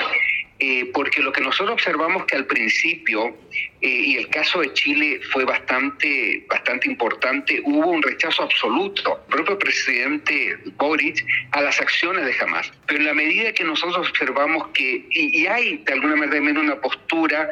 Eh, 0.58 0.90
porque 0.94 1.20
lo 1.20 1.32
que 1.32 1.42
nosotros 1.42 1.74
observamos 1.74 2.24
que 2.24 2.34
al 2.34 2.46
principio, 2.46 3.36
eh, 3.82 3.88
y 3.88 4.16
el 4.16 4.28
caso 4.28 4.60
de 4.60 4.72
Chile 4.72 5.20
fue 5.30 5.44
bastante, 5.44 6.46
bastante 6.48 6.88
importante, 6.88 7.60
hubo 7.62 7.90
un 7.90 8.02
rechazo 8.02 8.42
absoluto, 8.42 9.20
el 9.28 9.34
propio 9.34 9.58
presidente 9.58 10.56
Boric, 10.78 11.22
a 11.50 11.60
las 11.60 11.78
acciones 11.78 12.24
de 12.24 12.34
Hamas. 12.40 12.72
Pero 12.86 13.00
en 13.00 13.06
la 13.06 13.12
medida 13.12 13.52
que 13.52 13.64
nosotros 13.64 14.08
observamos 14.08 14.68
que, 14.68 15.04
y, 15.10 15.42
y 15.42 15.46
hay 15.46 15.76
de 15.78 15.92
alguna 15.92 16.16
manera 16.16 16.40
una 16.58 16.80
postura 16.80 17.50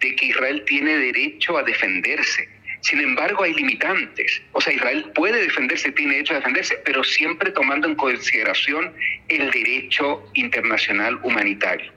de 0.00 0.16
que 0.16 0.26
Israel 0.26 0.64
tiene 0.66 0.96
derecho 0.96 1.56
a 1.56 1.62
defenderse, 1.62 2.48
sin 2.82 3.00
embargo, 3.00 3.44
hay 3.44 3.54
limitantes. 3.54 4.42
O 4.52 4.60
sea, 4.60 4.72
Israel 4.72 5.10
puede 5.14 5.42
defenderse, 5.42 5.92
tiene 5.92 6.14
derecho 6.14 6.34
a 6.34 6.36
defenderse, 6.36 6.78
pero 6.84 7.04
siempre 7.04 7.50
tomando 7.50 7.86
en 7.86 7.94
consideración 7.94 8.92
el 9.28 9.50
derecho 9.50 10.24
internacional 10.34 11.18
humanitario. 11.22 11.92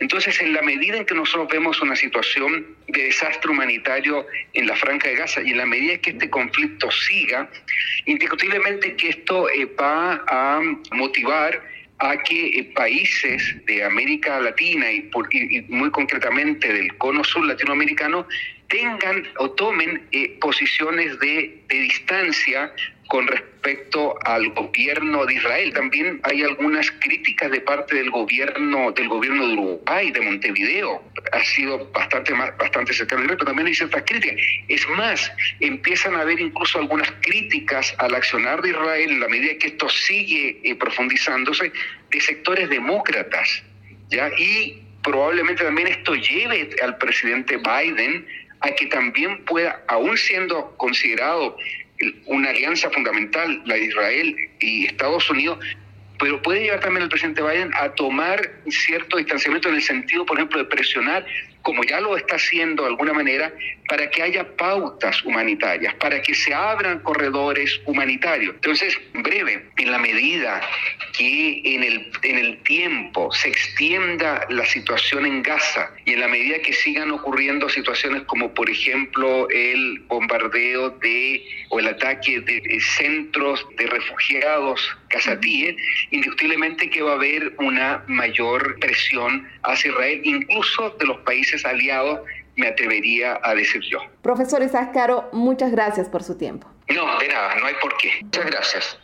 Entonces, 0.00 0.40
en 0.40 0.52
la 0.52 0.62
medida 0.62 0.96
en 0.96 1.04
que 1.04 1.14
nosotros 1.14 1.48
vemos 1.50 1.80
una 1.80 1.96
situación 1.96 2.76
de 2.86 3.04
desastre 3.04 3.50
humanitario 3.50 4.26
en 4.54 4.66
la 4.66 4.76
Franja 4.76 5.08
de 5.08 5.16
Gaza 5.16 5.42
y 5.42 5.50
en 5.50 5.58
la 5.58 5.66
medida 5.66 5.94
en 5.94 6.00
que 6.00 6.10
este 6.10 6.30
conflicto 6.30 6.90
siga, 6.90 7.50
indiscutiblemente 8.06 8.96
que 8.96 9.08
esto 9.08 9.48
eh, 9.50 9.66
va 9.78 10.24
a 10.28 10.60
motivar 10.92 11.62
a 11.98 12.16
que 12.16 12.60
eh, 12.60 12.64
países 12.74 13.56
de 13.66 13.82
América 13.84 14.40
Latina 14.40 14.90
y, 14.90 15.10
y, 15.32 15.62
muy 15.62 15.90
concretamente 15.90 16.72
del 16.72 16.96
cono 16.96 17.24
sur 17.24 17.44
latinoamericano 17.44 18.26
tengan 18.68 19.26
o 19.38 19.50
tomen 19.50 20.06
eh, 20.12 20.38
posiciones 20.40 21.18
de, 21.20 21.62
de 21.68 21.76
distancia 21.76 22.72
con 23.08 23.26
respecto 23.26 24.16
al 24.24 24.50
gobierno 24.50 25.24
de 25.24 25.34
Israel. 25.34 25.72
También 25.72 26.20
hay 26.24 26.42
algunas 26.42 26.90
críticas 27.00 27.50
de 27.50 27.60
parte 27.62 27.96
del 27.96 28.10
gobierno 28.10 28.92
del 28.92 29.08
gobierno 29.08 29.46
de 29.46 29.52
Uruguay, 29.54 30.10
de 30.10 30.20
Montevideo. 30.20 31.02
Ha 31.32 31.44
sido 31.44 31.90
bastante 31.90 32.34
más, 32.34 32.56
bastante 32.58 32.92
cercano 32.92 33.24
pero 33.26 33.46
también 33.46 33.68
hay 33.68 33.74
ciertas 33.74 34.02
críticas. 34.06 34.36
Es 34.68 34.86
más, 34.90 35.32
empiezan 35.60 36.14
a 36.14 36.20
haber 36.20 36.38
incluso 36.38 36.78
algunas 36.78 37.10
críticas 37.22 37.94
al 37.98 38.14
accionar 38.14 38.60
de 38.60 38.70
Israel 38.70 39.10
en 39.10 39.20
la 39.20 39.28
medida 39.28 39.56
que 39.58 39.68
esto 39.68 39.88
sigue 39.88 40.60
eh, 40.62 40.74
profundizándose 40.74 41.72
de 42.10 42.20
sectores 42.20 42.68
demócratas, 42.68 43.62
¿ya? 44.10 44.30
Y 44.36 44.82
probablemente 45.02 45.64
también 45.64 45.88
esto 45.88 46.14
lleve 46.14 46.68
al 46.82 46.98
presidente 46.98 47.56
Biden 47.56 48.26
a 48.60 48.70
que 48.70 48.86
también 48.86 49.44
pueda, 49.44 49.82
aún 49.88 50.16
siendo 50.16 50.74
considerado 50.76 51.56
una 52.26 52.50
alianza 52.50 52.90
fundamental, 52.90 53.62
la 53.64 53.74
de 53.74 53.84
Israel 53.84 54.36
y 54.60 54.86
Estados 54.86 55.28
Unidos, 55.30 55.58
pero 56.18 56.42
puede 56.42 56.62
llevar 56.62 56.80
también 56.80 57.04
al 57.04 57.08
presidente 57.08 57.42
Biden 57.42 57.70
a 57.74 57.90
tomar 57.90 58.50
cierto 58.68 59.16
distanciamiento 59.16 59.68
en 59.68 59.76
el 59.76 59.82
sentido, 59.82 60.26
por 60.26 60.36
ejemplo, 60.36 60.58
de 60.58 60.64
presionar, 60.64 61.24
como 61.68 61.84
ya 61.84 62.00
lo 62.00 62.16
está 62.16 62.36
haciendo 62.36 62.84
de 62.84 62.88
alguna 62.88 63.12
manera, 63.12 63.52
para 63.90 64.08
que 64.08 64.22
haya 64.22 64.56
pautas 64.56 65.22
humanitarias, 65.22 65.92
para 65.96 66.22
que 66.22 66.34
se 66.34 66.54
abran 66.54 67.00
corredores 67.00 67.78
humanitarios. 67.84 68.54
Entonces, 68.54 68.98
breve, 69.12 69.66
en 69.76 69.90
la 69.90 69.98
medida 69.98 70.62
que 71.12 71.60
en 71.64 71.82
el, 71.82 72.10
en 72.22 72.38
el 72.38 72.62
tiempo 72.62 73.30
se 73.32 73.48
extienda 73.48 74.46
la 74.48 74.64
situación 74.64 75.26
en 75.26 75.42
Gaza 75.42 75.90
y 76.06 76.14
en 76.14 76.20
la 76.20 76.28
medida 76.28 76.58
que 76.60 76.72
sigan 76.72 77.10
ocurriendo 77.10 77.68
situaciones 77.68 78.22
como, 78.22 78.54
por 78.54 78.70
ejemplo, 78.70 79.46
el 79.50 79.98
bombardeo 80.08 80.88
de 80.88 81.44
o 81.70 81.80
el 81.80 81.88
ataque 81.88 82.40
de, 82.40 82.80
centros 82.96 83.66
de 83.76 83.86
refugiados 83.86 84.96
casatíes, 85.08 85.76
indiscutiblemente 86.10 86.88
que 86.88 87.02
va 87.02 87.12
a 87.12 87.14
haber 87.14 87.52
una 87.58 88.04
mayor 88.06 88.78
presión 88.78 89.46
hacia 89.64 89.90
Israel, 89.90 90.20
incluso 90.24 90.96
de 90.98 91.06
los 91.06 91.18
países 91.20 91.57
aliados, 91.64 92.20
me 92.56 92.66
atrevería 92.66 93.38
a 93.42 93.54
decir 93.54 93.82
yo. 93.90 94.00
Profesor 94.22 94.62
Isaac 94.62 94.92
Caro, 94.92 95.28
muchas 95.32 95.70
gracias 95.70 96.08
por 96.08 96.22
su 96.22 96.36
tiempo. 96.36 96.66
No, 96.88 97.18
de 97.18 97.28
nada, 97.28 97.54
no 97.56 97.66
hay 97.66 97.74
por 97.80 97.96
qué. 97.98 98.10
Muchas 98.22 98.46
gracias. 98.46 98.98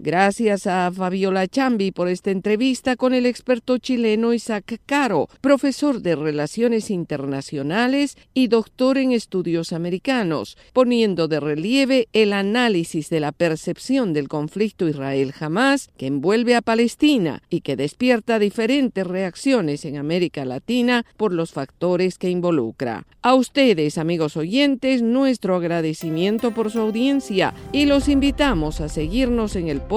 Gracias 0.00 0.66
a 0.66 0.90
Fabiola 0.90 1.46
Chambi 1.46 1.92
por 1.92 2.08
esta 2.08 2.32
entrevista 2.32 2.96
con 2.96 3.14
el 3.14 3.26
experto 3.26 3.78
chileno 3.78 4.34
Isaac 4.34 4.80
Caro, 4.84 5.28
profesor 5.40 6.02
de 6.02 6.16
Relaciones 6.16 6.90
Internacionales 6.90 8.16
y 8.34 8.48
doctor 8.48 8.98
en 8.98 9.12
Estudios 9.12 9.72
Americanos, 9.72 10.58
poniendo 10.72 11.28
de 11.28 11.38
relieve 11.38 12.08
el 12.12 12.32
análisis 12.32 13.08
de 13.08 13.20
la 13.20 13.30
percepción 13.30 14.12
del 14.12 14.28
conflicto 14.28 14.88
Israel-Jamás 14.88 15.90
que 15.96 16.08
envuelve 16.08 16.56
a 16.56 16.60
Palestina 16.60 17.42
y 17.48 17.60
que 17.60 17.76
despierta 17.76 18.40
diferentes 18.40 19.06
reacciones 19.06 19.84
en 19.84 19.96
América 19.96 20.44
Latina 20.44 21.06
por 21.16 21.32
los 21.32 21.52
factores 21.52 22.18
que 22.18 22.30
involucra. 22.30 23.06
A 23.22 23.34
ustedes, 23.36 23.96
amigos 23.96 24.36
oyentes, 24.36 25.02
nuestro 25.02 25.54
agradecimiento 25.54 26.50
por 26.50 26.72
su 26.72 26.80
audiencia 26.80 27.54
y 27.72 27.86
los 27.86 28.08
invitamos 28.08 28.80
a 28.80 28.88
seguirnos 28.88 29.54
en 29.54 29.68
el 29.68 29.80
podcast 29.80 29.93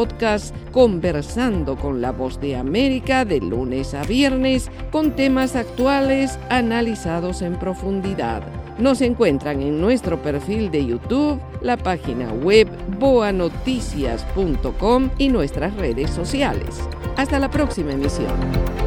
Conversando 0.71 1.75
con 1.75 2.01
la 2.01 2.12
Voz 2.12 2.39
de 2.39 2.55
América 2.55 3.25
de 3.25 3.39
lunes 3.39 3.95
a 3.95 4.03
viernes 4.03 4.69
con 4.91 5.15
temas 5.15 5.55
actuales 5.55 6.38
analizados 6.49 7.41
en 7.41 7.55
profundidad. 7.55 8.43
Nos 8.77 9.01
encuentran 9.01 9.60
en 9.60 9.81
nuestro 9.81 10.21
perfil 10.21 10.69
de 10.69 10.86
YouTube, 10.86 11.39
la 11.62 11.77
página 11.77 12.31
web 12.31 12.67
boanoticias.com 12.99 15.10
y 15.17 15.29
nuestras 15.29 15.73
redes 15.75 16.12
sociales. 16.12 16.88
Hasta 17.15 17.39
la 17.39 17.49
próxima 17.49 17.93
emisión. 17.93 18.87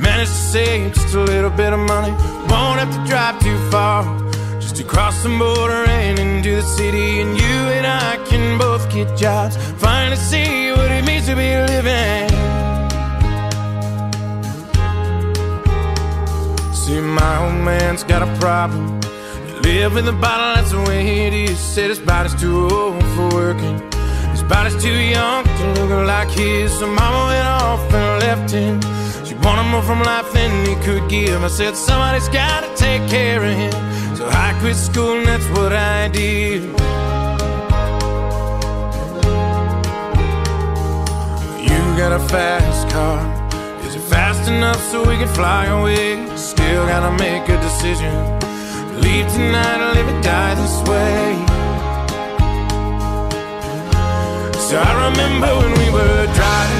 Managed 0.00 0.30
to 0.30 0.42
save 0.54 0.94
just 0.94 1.14
a 1.14 1.20
little 1.20 1.50
bit 1.50 1.72
of 1.72 1.80
money. 1.80 2.12
Won't 2.48 2.78
have 2.80 2.90
to 2.96 3.02
drive 3.06 3.38
too 3.40 3.58
far. 3.70 4.02
Just 4.58 4.76
to 4.76 4.84
cross 4.84 5.22
the 5.22 5.28
border 5.28 5.84
and 5.88 6.18
into 6.18 6.56
the 6.56 6.62
city. 6.62 7.20
And 7.20 7.36
you 7.36 7.56
and 7.76 7.86
I 7.86 8.16
can 8.28 8.58
both 8.58 8.90
get 8.90 9.14
jobs. 9.16 9.56
Finally 9.78 10.16
see 10.16 10.72
what 10.72 10.90
it 10.90 11.04
means 11.04 11.26
to 11.26 11.36
be 11.36 11.50
living. 11.72 12.28
See, 16.72 17.00
my 17.00 17.34
old 17.44 17.62
man's 17.62 18.02
got 18.02 18.22
a 18.22 18.30
problem. 18.40 19.00
Live 19.62 19.98
in 19.98 20.06
the 20.06 20.12
bottle, 20.12 20.54
that's 20.54 20.70
the 20.70 20.80
way 20.88 21.26
it 21.26 21.34
is. 21.34 21.58
Said 21.58 21.90
his 21.90 21.98
body's 22.00 22.34
too 22.40 22.68
old 22.70 23.04
for 23.14 23.28
working. 23.34 23.78
His 24.30 24.42
body's 24.42 24.82
too 24.82 24.98
young 24.98 25.44
to 25.44 25.84
look 25.84 26.06
like 26.06 26.30
his. 26.30 26.72
So 26.78 26.86
mama 26.86 27.26
went 27.26 27.46
off 27.46 27.92
and 27.92 28.22
left 28.22 28.50
him. 28.50 28.80
Wanted 29.42 29.70
more 29.70 29.82
from 29.82 30.02
life 30.02 30.30
than 30.32 30.66
he 30.66 30.74
could 30.84 31.08
give. 31.08 31.42
I 31.42 31.48
said, 31.48 31.74
somebody's 31.76 32.28
gotta 32.28 32.68
take 32.76 33.08
care 33.08 33.42
of 33.42 33.54
him. 33.62 33.72
So 34.16 34.28
I 34.28 34.54
quit 34.60 34.76
school 34.76 35.16
and 35.18 35.26
that's 35.26 35.48
what 35.56 35.72
I 35.72 36.08
did. 36.08 36.62
You 41.68 41.80
got 41.96 42.12
a 42.12 42.22
fast 42.28 42.88
car. 42.90 43.20
Is 43.86 43.94
it 43.94 44.04
fast 44.14 44.48
enough 44.50 44.80
so 44.90 45.00
we 45.08 45.16
can 45.16 45.28
fly 45.28 45.66
away? 45.66 46.26
Still 46.36 46.86
gotta 46.86 47.12
make 47.16 47.48
a 47.48 47.58
decision. 47.62 48.14
Leave 49.00 49.26
tonight 49.32 49.80
or 49.80 49.94
live 49.94 50.08
or 50.14 50.20
die 50.20 50.54
this 50.54 50.76
way. 50.90 51.60
So 54.68 54.78
I 54.78 54.92
remember 55.08 55.48
when 55.60 55.72
we 55.80 55.88
were 55.90 56.26
driving, 56.38 56.79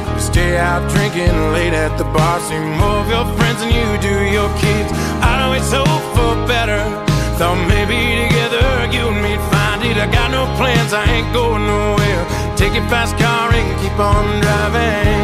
Stay 0.31 0.55
out 0.55 0.79
drinking 0.87 1.51
late 1.51 1.75
at 1.75 1.91
the 1.99 2.07
bar. 2.15 2.39
See 2.47 2.55
more 2.79 3.03
of 3.03 3.09
your 3.11 3.27
friends 3.35 3.59
than 3.59 3.67
you 3.67 3.83
do 3.99 4.15
your 4.31 4.47
kids. 4.63 4.87
I 5.19 5.43
always 5.43 5.67
hope 5.67 6.03
for 6.15 6.31
better. 6.47 6.79
Thought 7.35 7.59
maybe 7.67 7.99
together 8.23 8.63
you 8.95 9.11
and 9.11 9.19
me'd 9.19 9.43
find 9.51 9.83
it. 9.83 9.99
I 9.99 10.07
got 10.07 10.31
no 10.31 10.47
plans, 10.55 10.95
I 10.95 11.03
ain't 11.03 11.27
going 11.35 11.67
nowhere. 11.67 12.23
Take 12.55 12.79
your 12.79 12.87
fast 12.87 13.19
car 13.19 13.51
and 13.51 13.75
keep 13.83 13.91
on 13.99 14.23
driving. 14.39 15.19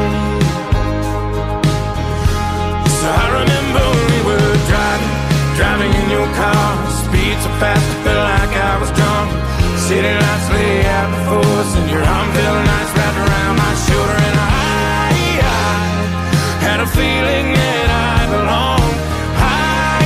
So 2.99 3.07
I 3.07 3.25
remember 3.31 3.87
we 4.11 4.19
were 4.27 4.55
driving, 4.67 5.13
driving 5.55 5.91
in 6.03 6.07
your 6.11 6.27
car. 6.35 6.67
Speed 7.07 7.39
so 7.39 7.51
fast, 7.63 7.79
I 7.79 7.95
felt 8.03 8.23
like 8.27 8.53
I 8.59 8.73
was 8.75 8.91
drunk. 8.91 9.31
City 9.87 10.03
lights 10.03 10.47
lay 10.51 10.83
out 10.83 11.07
before 11.15 11.63
us, 11.63 11.71
and 11.79 11.87
your 11.95 12.03
arm 12.03 12.27
felt 12.35 12.59
nice 12.67 12.91
wrapped 12.91 13.21
around 13.23 13.56
had 16.77 16.85
a 16.85 16.91
feeling 16.91 17.53
that 17.53 17.89
I 17.89 18.17
belonged. 18.35 18.97
I, 19.41 19.97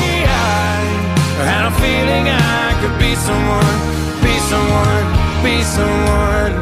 I 1.38 1.46
had 1.52 1.66
a 1.68 1.74
feeling 1.84 2.30
I 2.30 2.72
could 2.80 2.98
be 2.98 3.14
someone, 3.28 3.78
be 4.24 4.36
someone, 4.52 5.06
be 5.44 5.64
someone. 5.64 6.54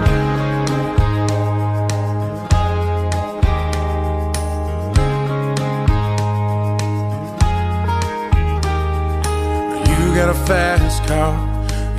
You 9.85 10.15
got 10.15 10.29
a 10.29 10.39
fast 10.47 11.03
car. 11.05 11.37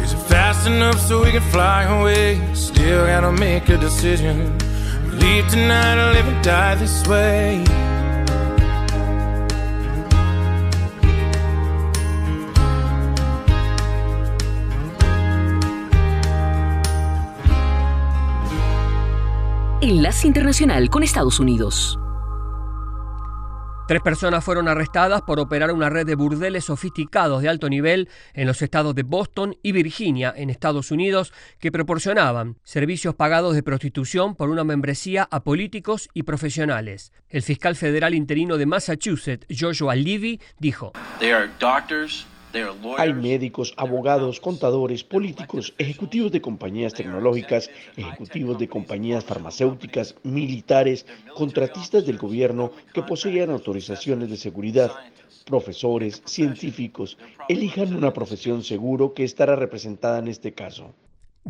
Is 0.03 0.15
it 0.15 0.23
fast 0.29 0.67
enough 0.67 0.99
so 0.99 1.23
we 1.23 1.31
can 1.31 1.43
fly 1.53 1.85
away? 1.85 2.41
Still 2.55 3.07
gotta 3.07 3.31
make 3.31 3.69
a 3.69 3.77
decision. 3.77 4.59
Leave 5.21 5.47
tonight 5.49 5.97
or 6.03 6.13
live 6.13 6.27
and 6.27 6.43
die 6.43 6.75
this 6.75 7.07
way. 7.07 7.80
Enlace 19.91 20.29
Internacional 20.29 20.89
con 20.89 21.03
Estados 21.03 21.41
Unidos. 21.41 21.99
Tres 23.89 24.01
personas 24.03 24.45
fueron 24.45 24.69
arrestadas 24.69 25.21
por 25.23 25.41
operar 25.41 25.73
una 25.73 25.91
red 25.91 26.07
de 26.07 26.15
burdeles 26.15 26.67
sofisticados 26.67 27.43
de 27.43 27.49
alto 27.49 27.69
nivel 27.69 28.09
en 28.33 28.47
los 28.47 28.63
estados 28.63 28.95
de 28.95 29.03
Boston 29.03 29.57
y 29.65 29.73
Virginia, 29.73 30.33
en 30.37 30.49
Estados 30.49 30.93
Unidos, 30.93 31.33
que 31.59 31.73
proporcionaban 31.73 32.57
servicios 32.63 33.17
pagados 33.17 33.57
de 33.57 33.65
prostitución 33.65 34.37
por 34.37 34.49
una 34.49 34.63
membresía 34.63 35.27
a 35.29 35.43
políticos 35.43 36.09
y 36.15 36.23
profesionales. 36.23 37.13
El 37.29 37.43
fiscal 37.43 37.75
federal 37.75 38.15
interino 38.15 38.59
de 38.59 38.67
Massachusetts, 38.67 39.45
Joshua 39.51 39.97
Levy, 39.97 40.41
dijo: 40.61 40.93
Hay 42.99 43.15
médicos, 43.15 43.75
abogados, 43.77 44.41
contadores, 44.41 45.05
políticos, 45.05 45.73
ejecutivos 45.79 46.33
de 46.33 46.41
compañías 46.41 46.95
tecnológicas, 46.95 47.71
ejecutivos 47.97 48.59
de 48.59 48.69
compañías 48.69 49.25
farmacéuticas, 49.25 50.17
militares, 50.25 51.07
contratistas 51.35 52.05
del 52.07 52.19
gobierno 52.19 52.73
que 52.93 53.03
poseían 53.03 53.51
autorizaciones 53.51 54.31
de 54.31 54.37
seguridad, 54.37 54.91
profesores, 55.47 56.23
científicos. 56.25 57.19
Elijan 57.49 57.95
una 57.95 58.13
profesión 58.13 58.65
seguro 58.65 59.15
que 59.15 59.25
estará 59.25 59.55
representada 59.55 60.19
en 60.19 60.29
este 60.29 60.53
caso. 60.53 60.93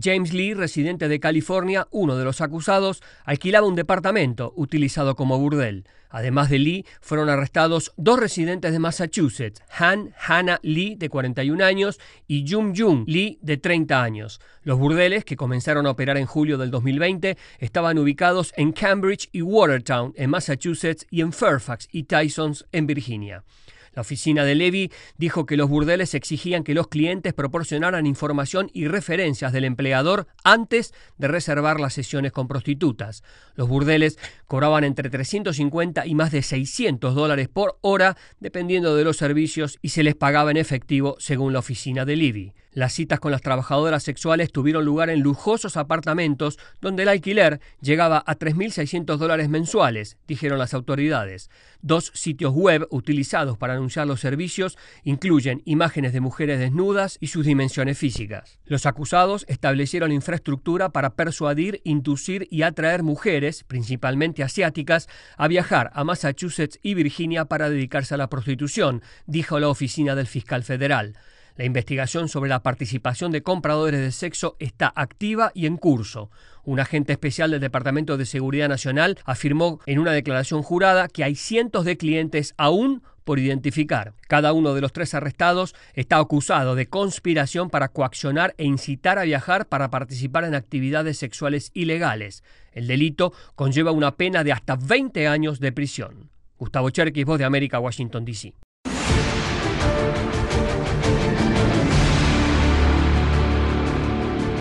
James 0.01 0.33
Lee, 0.33 0.55
residente 0.55 1.09
de 1.09 1.21
California, 1.21 1.89
uno 1.91 2.17
de 2.17 2.25
los 2.25 2.41
acusados, 2.41 3.03
alquilaba 3.25 3.67
un 3.67 3.75
departamento 3.75 4.53
utilizado 4.57 5.17
como 5.17 5.39
burdel. 5.39 5.85
Además 6.09 6.51
de 6.51 6.59
Lee, 6.59 6.87
fueron 7.01 7.29
arrestados 7.29 7.93
dos 7.97 8.19
residentes 8.19 8.73
de 8.73 8.79
Massachusetts, 8.79 9.63
Han 9.79 10.13
Hannah 10.19 10.59
Lee, 10.63 10.97
de 10.97 11.09
41 11.09 11.65
años, 11.65 12.01
y 12.27 12.45
Jung 12.49 12.75
Jung 12.77 13.05
Lee, 13.07 13.39
de 13.43 13.57
30 13.57 14.03
años. 14.03 14.41
Los 14.63 14.79
burdeles, 14.79 15.25
que 15.25 15.37
comenzaron 15.37 15.87
a 15.87 15.91
operar 15.91 16.17
en 16.17 16.27
julio 16.27 16.59
del 16.59 16.71
2020, 16.71 17.37
estaban 17.59 17.99
ubicados 17.99 18.53
en 18.57 18.73
Cambridge 18.73 19.29
y 19.33 19.43
Watertown, 19.43 20.13
en 20.17 20.31
Massachusetts, 20.31 21.07
y 21.11 21.21
en 21.21 21.33
Fairfax 21.33 21.89
y 21.93 22.05
Tysons, 22.05 22.67
en 22.73 22.87
Virginia. 22.87 23.45
La 23.93 24.03
oficina 24.03 24.45
de 24.45 24.55
Levy 24.55 24.93
dijo 25.19 25.47
que 25.47 25.57
los 25.57 25.69
burdeles 25.69 26.15
exigían 26.15 26.63
que 26.63 26.75
los 26.75 26.89
clientes 26.89 27.35
proporcionaran 27.35 28.07
información 28.07 28.71
y 28.73 28.87
referencias 28.87 29.53
del 29.53 29.65
empleador 29.65 30.29
antes 30.45 30.95
de 31.19 31.29
reservar 31.29 31.81
las 31.81 31.95
sesiones 31.95 32.33
con 32.33 32.47
prostitutas. 32.47 33.23
Los 33.55 33.69
burdeles 33.69 34.19
cobraban 34.47 34.85
entre 34.85 35.11
350 35.11 36.07
y 36.07 36.15
más 36.15 36.31
de 36.31 36.43
600 36.43 37.15
dólares 37.15 37.49
por 37.49 37.79
hora, 37.81 38.17
dependiendo 38.39 38.95
de 38.95 39.05
los 39.05 39.17
servicios, 39.17 39.79
y 39.83 39.89
se 39.89 40.03
les 40.03 40.15
pagaba 40.15 40.51
en 40.51 40.57
efectivo 40.57 41.17
según 41.19 41.53
la 41.53 41.59
oficina 41.59 42.05
de 42.05 42.17
Levy. 42.17 42.53
Las 42.73 42.93
citas 42.93 43.19
con 43.19 43.33
las 43.33 43.43
trabajadoras 43.43 44.05
sexuales 44.05 44.53
tuvieron 44.53 44.85
lugar 44.85 45.11
en 45.11 45.21
lujosos 45.21 45.77
apartamentos 45.77 46.57
donde 46.81 47.03
el 47.03 47.09
alquiler 47.09 47.61
llegaba 47.81 48.23
a 48.25 48.39
3.600 48.39 49.17
dólares 49.17 49.49
mensuales, 49.49 50.19
dijeron 50.29 50.61
las 50.61 50.73
autoridades. 50.73 51.51
Dos 51.83 52.13
sitios 52.15 52.55
web 52.55 52.87
utilizados 52.91 53.59
para 53.59 53.73
anunciar 53.73 54.07
los 54.07 54.21
servicios 54.21 54.79
incluyen 55.03 55.63
imágenes 55.65 56.13
de 56.13 56.21
mujeres 56.21 56.61
desnudas 56.61 57.19
y 57.21 57.27
sus 57.27 57.45
dimensiones 57.45 57.99
físicas. 57.99 58.61
Los 58.67 58.87
acusados 58.87 59.47
establecieron 59.49 60.13
infraestructura 60.13 60.91
para 60.91 61.15
persuadir, 61.17 61.81
inducir 61.83 62.47
y 62.53 62.63
atraer 62.63 63.03
mujeres, 63.03 63.65
principalmente 63.65 64.45
asiáticas, 64.45 65.09
a 65.37 65.49
viajar 65.49 65.91
a 65.93 66.05
Massachusetts 66.05 66.79
y 66.83 66.95
Virginia 66.95 67.47
para 67.47 67.69
dedicarse 67.69 68.15
a 68.15 68.19
la 68.19 68.31
prostitución, 68.31 69.03
dijo 69.27 69.59
la 69.59 69.69
oficina 69.69 70.15
del 70.15 70.29
fiscal 70.29 70.63
federal. 70.63 71.17
La 71.61 71.67
investigación 71.67 72.31
sobre 72.31 72.49
la 72.49 72.63
participación 72.63 73.33
de 73.33 73.43
compradores 73.43 74.01
de 74.01 74.13
sexo 74.13 74.57
está 74.61 74.91
activa 74.97 75.53
y 75.55 75.67
en 75.67 75.77
curso. 75.77 76.31
Un 76.65 76.81
agente 76.81 77.13
especial 77.13 77.51
del 77.51 77.61
Departamento 77.61 78.17
de 78.17 78.25
Seguridad 78.25 78.71
Nacional 78.71 79.19
afirmó 79.27 79.79
en 79.85 79.99
una 79.99 80.13
declaración 80.13 80.63
jurada 80.63 81.07
que 81.09 81.23
hay 81.23 81.35
cientos 81.35 81.85
de 81.85 81.99
clientes 81.99 82.55
aún 82.57 83.03
por 83.25 83.39
identificar. 83.39 84.15
Cada 84.27 84.55
uno 84.55 84.73
de 84.73 84.81
los 84.81 84.95
tres 84.95 85.13
arrestados 85.13 85.75
está 85.93 86.17
acusado 86.17 86.77
de 86.77 86.89
conspiración 86.89 87.69
para 87.69 87.89
coaccionar 87.89 88.55
e 88.57 88.65
incitar 88.65 89.19
a 89.19 89.25
viajar 89.25 89.69
para 89.69 89.91
participar 89.91 90.45
en 90.45 90.55
actividades 90.55 91.19
sexuales 91.19 91.73
ilegales. 91.75 92.43
El 92.73 92.87
delito 92.87 93.35
conlleva 93.55 93.93
una 93.93 94.17
pena 94.17 94.45
de 94.45 94.53
hasta 94.53 94.77
20 94.77 95.29
años 95.29 95.61
de 95.61 95.73
prisión. 95.73 96.31
Gustavo 96.57 96.89
Cherkis, 96.89 97.27
Voz 97.27 97.39
de 97.39 97.45
América, 97.45 97.79
Washington, 97.81 98.25
D.C. 98.25 98.55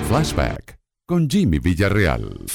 Flashback 0.09 0.79
con 1.05 1.29
Jimmy 1.29 1.59
Villarreal. 1.59 2.45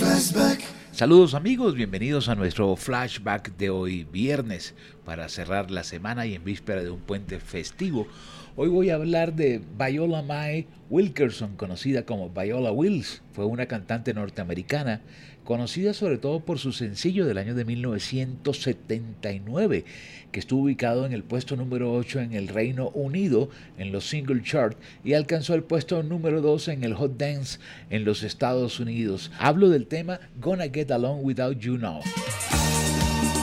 Saludos 0.91 1.35
amigos, 1.35 1.77
bienvenidos 1.77 2.29
a 2.29 2.35
nuestro 2.35 2.75
flashback 2.75 3.57
de 3.57 3.71
hoy 3.71 4.03
viernes 4.11 4.75
para 5.05 5.29
cerrar 5.29 5.71
la 5.71 5.85
semana 5.85 6.27
y 6.27 6.35
en 6.35 6.43
víspera 6.43 6.83
de 6.83 6.91
un 6.91 6.99
puente 6.99 7.39
festivo. 7.39 8.09
Hoy 8.57 8.69
voy 8.69 8.91
a 8.91 8.97
hablar 8.97 9.35
de 9.35 9.63
Viola 9.79 10.23
Mae 10.23 10.67
Wilkerson, 10.95 11.57
conocida 11.57 12.07
como 12.07 12.31
Viola 12.31 12.71
Wills. 12.71 13.23
Fue 13.33 13.45
una 13.45 13.67
cantante 13.67 14.15
norteamericana 14.15 15.01
conocida 15.43 15.93
sobre 15.93 16.19
todo 16.19 16.39
por 16.39 16.61
su 16.61 16.71
sencillo 16.71 17.27
del 17.27 17.39
año 17.39 17.57
de 17.57 17.65
1979, 17.65 19.85
que 20.31 20.39
estuvo 20.39 20.63
ubicado 20.63 21.05
en 21.05 21.13
el 21.13 21.25
puesto 21.25 21.57
número 21.57 21.93
8 21.93 22.21
en 22.21 22.33
el 22.33 22.47
Reino 22.47 22.91
Unido 22.91 23.51
en 23.77 23.91
los 23.91 24.09
single 24.09 24.41
chart 24.45 24.79
y 25.03 25.15
alcanzó 25.15 25.55
el 25.55 25.65
puesto 25.65 26.01
número 26.05 26.41
2 26.41 26.69
en 26.69 26.85
el 26.85 26.95
Hot 26.95 27.17
Dance 27.17 27.59
en 27.91 28.05
los 28.05 28.23
Estados 28.23 28.79
Unidos. 28.79 29.33
Hablo 29.41 29.71
del 29.71 29.89
tema 29.89 30.21
Gonna 30.41 30.69
Get 30.73 30.93
Along 30.93 31.25
Without 31.25 31.59
You 31.59 31.77
Now. 31.77 32.03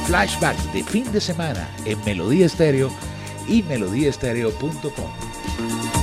Flashback 0.07 0.55
de 0.71 0.85
fin 0.85 1.11
de 1.11 1.19
semana 1.19 1.69
en 1.85 2.01
Melodía 2.05 2.45
Estéreo 2.45 2.89
y 3.49 3.61
melodíaestéreo.com. 3.63 6.00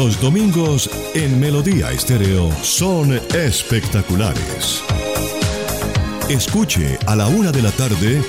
Los 0.00 0.20
domingos 0.20 0.88
en 1.14 1.40
Melodía 1.40 1.90
Estéreo 1.90 2.52
son 2.62 3.20
espectaculares. 3.34 4.84
Escuche 6.28 6.96
a 7.06 7.16
la 7.16 7.26
una 7.26 7.50
de 7.50 7.62
la 7.62 7.72
tarde 7.72 8.22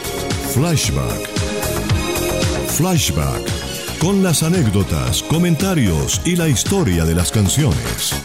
Flashback. 0.51 1.29
Flashback 2.69 3.99
con 3.99 4.23
las 4.23 4.41
anécdotas, 4.41 5.21
comentarios 5.21 6.19
y 6.25 6.35
la 6.37 6.47
historia 6.47 7.05
de 7.05 7.13
las 7.13 7.31
canciones. 7.31 8.15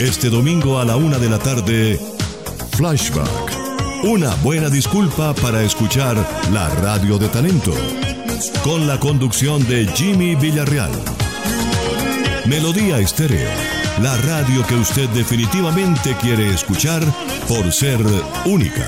Este 0.00 0.30
domingo 0.30 0.80
a 0.80 0.84
la 0.84 0.96
una 0.96 1.18
de 1.18 1.30
la 1.30 1.38
tarde, 1.38 2.00
Flashback. 2.72 4.02
Una 4.02 4.34
buena 4.42 4.68
disculpa 4.68 5.32
para 5.34 5.62
escuchar 5.62 6.16
la 6.52 6.70
radio 6.70 7.18
de 7.18 7.28
talento. 7.28 7.72
Con 8.64 8.88
la 8.88 8.98
conducción 8.98 9.64
de 9.68 9.86
Jimmy 9.94 10.34
Villarreal. 10.34 10.90
Melodía 12.48 12.98
Estéreo. 12.98 13.48
La 14.02 14.18
radio 14.18 14.66
que 14.66 14.74
usted 14.74 15.08
definitivamente 15.10 16.14
quiere 16.20 16.50
escuchar 16.50 17.02
por 17.48 17.72
ser 17.72 18.00
única. 18.44 18.86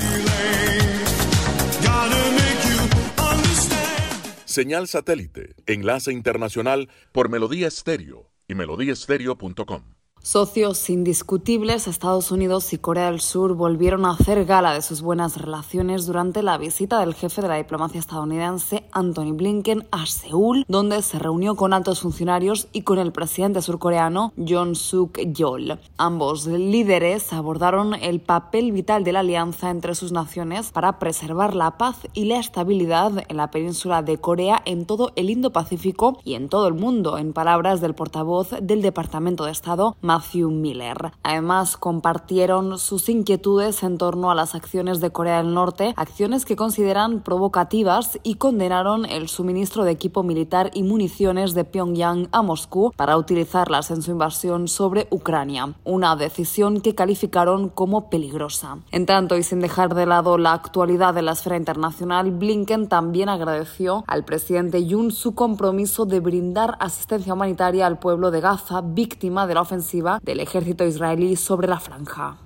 Señal 4.45 4.87
satélite, 4.87 5.55
enlace 5.65 6.13
internacional 6.13 6.89
por 7.11 7.29
Melodía 7.29 7.67
Estéreo 7.67 8.29
y 8.47 8.53
melodíaestéreo.com. 8.53 9.96
Socios 10.27 10.89
indiscutibles, 10.89 11.87
Estados 11.87 12.33
Unidos 12.33 12.73
y 12.73 12.77
Corea 12.77 13.05
del 13.05 13.21
Sur 13.21 13.53
volvieron 13.53 14.03
a 14.03 14.11
hacer 14.11 14.43
gala 14.43 14.73
de 14.73 14.81
sus 14.81 15.01
buenas 15.01 15.37
relaciones 15.37 16.05
durante 16.05 16.43
la 16.43 16.57
visita 16.57 16.99
del 16.99 17.13
jefe 17.13 17.41
de 17.41 17.47
la 17.47 17.55
diplomacia 17.55 18.01
estadounidense, 18.01 18.83
Anthony 18.91 19.31
Blinken, 19.31 19.87
a 19.89 20.05
Seúl, 20.05 20.65
donde 20.67 21.01
se 21.01 21.17
reunió 21.17 21.55
con 21.55 21.71
altos 21.71 22.01
funcionarios 22.01 22.67
y 22.73 22.81
con 22.81 22.99
el 22.99 23.13
presidente 23.13 23.61
surcoreano, 23.61 24.33
John 24.35 24.75
Suk 24.75 25.17
Yeol. 25.17 25.79
Ambos 25.95 26.45
líderes 26.45 27.31
abordaron 27.31 27.93
el 27.93 28.19
papel 28.19 28.73
vital 28.73 29.05
de 29.05 29.13
la 29.13 29.21
alianza 29.21 29.69
entre 29.69 29.95
sus 29.95 30.11
naciones 30.11 30.71
para 30.73 30.99
preservar 30.99 31.55
la 31.55 31.77
paz 31.77 31.99
y 32.13 32.25
la 32.25 32.39
estabilidad 32.39 33.23
en 33.29 33.37
la 33.37 33.49
península 33.49 34.01
de 34.01 34.17
Corea, 34.17 34.61
en 34.65 34.85
todo 34.85 35.13
el 35.15 35.29
Indo-Pacífico 35.29 36.19
y 36.25 36.33
en 36.33 36.49
todo 36.49 36.67
el 36.67 36.73
mundo, 36.73 37.17
en 37.17 37.31
palabras 37.31 37.79
del 37.79 37.95
portavoz 37.95 38.49
del 38.61 38.81
Departamento 38.81 39.45
de 39.45 39.53
Estado, 39.53 39.95
Matthew 40.17 40.49
Miller. 40.49 41.11
Además, 41.21 41.77
compartieron 41.77 42.79
sus 42.79 43.07
inquietudes 43.07 43.83
en 43.83 43.99
torno 43.99 44.31
a 44.31 44.35
las 44.35 44.55
acciones 44.55 44.99
de 44.99 45.11
Corea 45.11 45.37
del 45.37 45.53
Norte, 45.53 45.93
acciones 45.95 46.43
que 46.43 46.55
consideran 46.55 47.21
provocativas 47.21 48.17
y 48.23 48.35
condenaron 48.35 49.05
el 49.05 49.27
suministro 49.27 49.83
de 49.83 49.91
equipo 49.91 50.23
militar 50.23 50.71
y 50.73 50.81
municiones 50.81 51.53
de 51.53 51.65
Pyongyang 51.65 52.29
a 52.31 52.41
Moscú 52.41 52.93
para 52.95 53.15
utilizarlas 53.15 53.91
en 53.91 54.01
su 54.01 54.09
invasión 54.09 54.67
sobre 54.67 55.07
Ucrania, 55.11 55.75
una 55.83 56.15
decisión 56.15 56.81
que 56.81 56.95
calificaron 56.95 57.69
como 57.69 58.09
peligrosa. 58.09 58.79
En 58.91 59.05
tanto, 59.05 59.37
y 59.37 59.43
sin 59.43 59.59
dejar 59.59 59.93
de 59.93 60.07
lado 60.07 60.39
la 60.39 60.53
actualidad 60.53 61.13
de 61.13 61.21
la 61.21 61.33
esfera 61.33 61.57
internacional, 61.57 62.31
Blinken 62.31 62.89
también 62.89 63.29
agradeció 63.29 64.03
al 64.07 64.25
presidente 64.25 64.83
Yoon 64.83 65.11
su 65.11 65.35
compromiso 65.35 66.07
de 66.07 66.19
brindar 66.21 66.75
asistencia 66.79 67.35
humanitaria 67.35 67.85
al 67.85 67.99
pueblo 67.99 68.31
de 68.31 68.41
Gaza, 68.41 68.81
víctima 68.81 69.45
de 69.45 69.53
la 69.53 69.61
ofensiva 69.61 70.06
del 70.21 70.39
ejército 70.39 70.85
israelí 70.85 71.35
sobre 71.35 71.67
la 71.67 71.79
franja. 71.79 72.37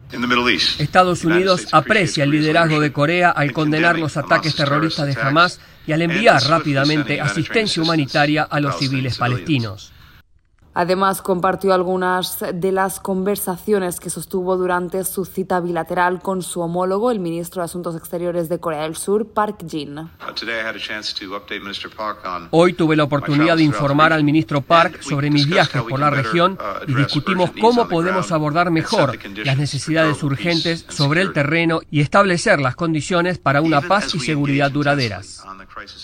Estados 0.80 1.24
Unidos 1.24 1.68
aprecia 1.72 2.24
el 2.24 2.32
liderazgo 2.32 2.80
de 2.80 2.92
Corea 2.92 3.30
al 3.30 3.54
condenar 3.54 3.98
los 3.98 4.18
ataques 4.18 4.56
terroristas 4.56 5.08
de 5.08 5.22
Hamas 5.22 5.60
y 5.88 5.92
al 5.94 6.02
enviar 6.02 6.42
rápidamente 6.44 7.22
asistencia 7.22 7.82
humanitaria 7.82 8.44
a 8.44 8.60
los 8.60 8.78
civiles 8.78 9.18
palestinos. 9.18 9.94
Además, 10.74 11.22
compartió 11.22 11.74
algunas 11.74 12.40
de 12.54 12.72
las 12.72 13.02
conversaciones 13.02 14.00
que 14.00 14.10
sostuvo 14.10 14.56
durante 14.56 15.04
su 15.04 15.26
cita 15.26 15.60
bilateral 15.60 16.22
con 16.22 16.42
su 16.42 16.62
homólogo, 16.62 17.12
el 17.12 17.20
ministro 17.20 17.62
de 17.62 17.66
Asuntos 17.66 17.96
Exteriores 17.96 18.48
de 18.48 18.60
Corea 18.60 18.84
del 18.84 18.96
Sur, 18.96 19.28
Park 19.28 19.66
Jin. 19.68 20.10
Hoy 22.52 22.74
tuve 22.74 22.96
la 22.96 23.04
oportunidad 23.04 23.58
de 23.58 23.64
informar 23.64 24.14
al 24.14 24.24
ministro 24.24 24.62
Park 24.62 25.02
sobre 25.02 25.30
mis 25.30 25.46
viajes 25.46 25.82
por 25.82 26.00
la 26.00 26.10
región 26.10 26.58
y 26.88 26.94
discutimos 26.94 27.52
cómo 27.60 27.90
podemos 27.90 28.32
abordar 28.32 28.72
mejor 28.72 29.18
las 29.44 29.58
necesidades 29.58 30.24
urgentes 30.24 30.86
sobre 30.88 31.22
el 31.22 31.34
terreno 31.34 31.82
y 31.92 32.00
establecer 32.00 32.62
las 32.62 32.76
condiciones 32.76 33.40
para 33.40 33.62
una 33.62 33.82
paz 33.82 34.16
y 34.16 34.20
seguridad 34.20 34.72
duraderas. 34.72 35.44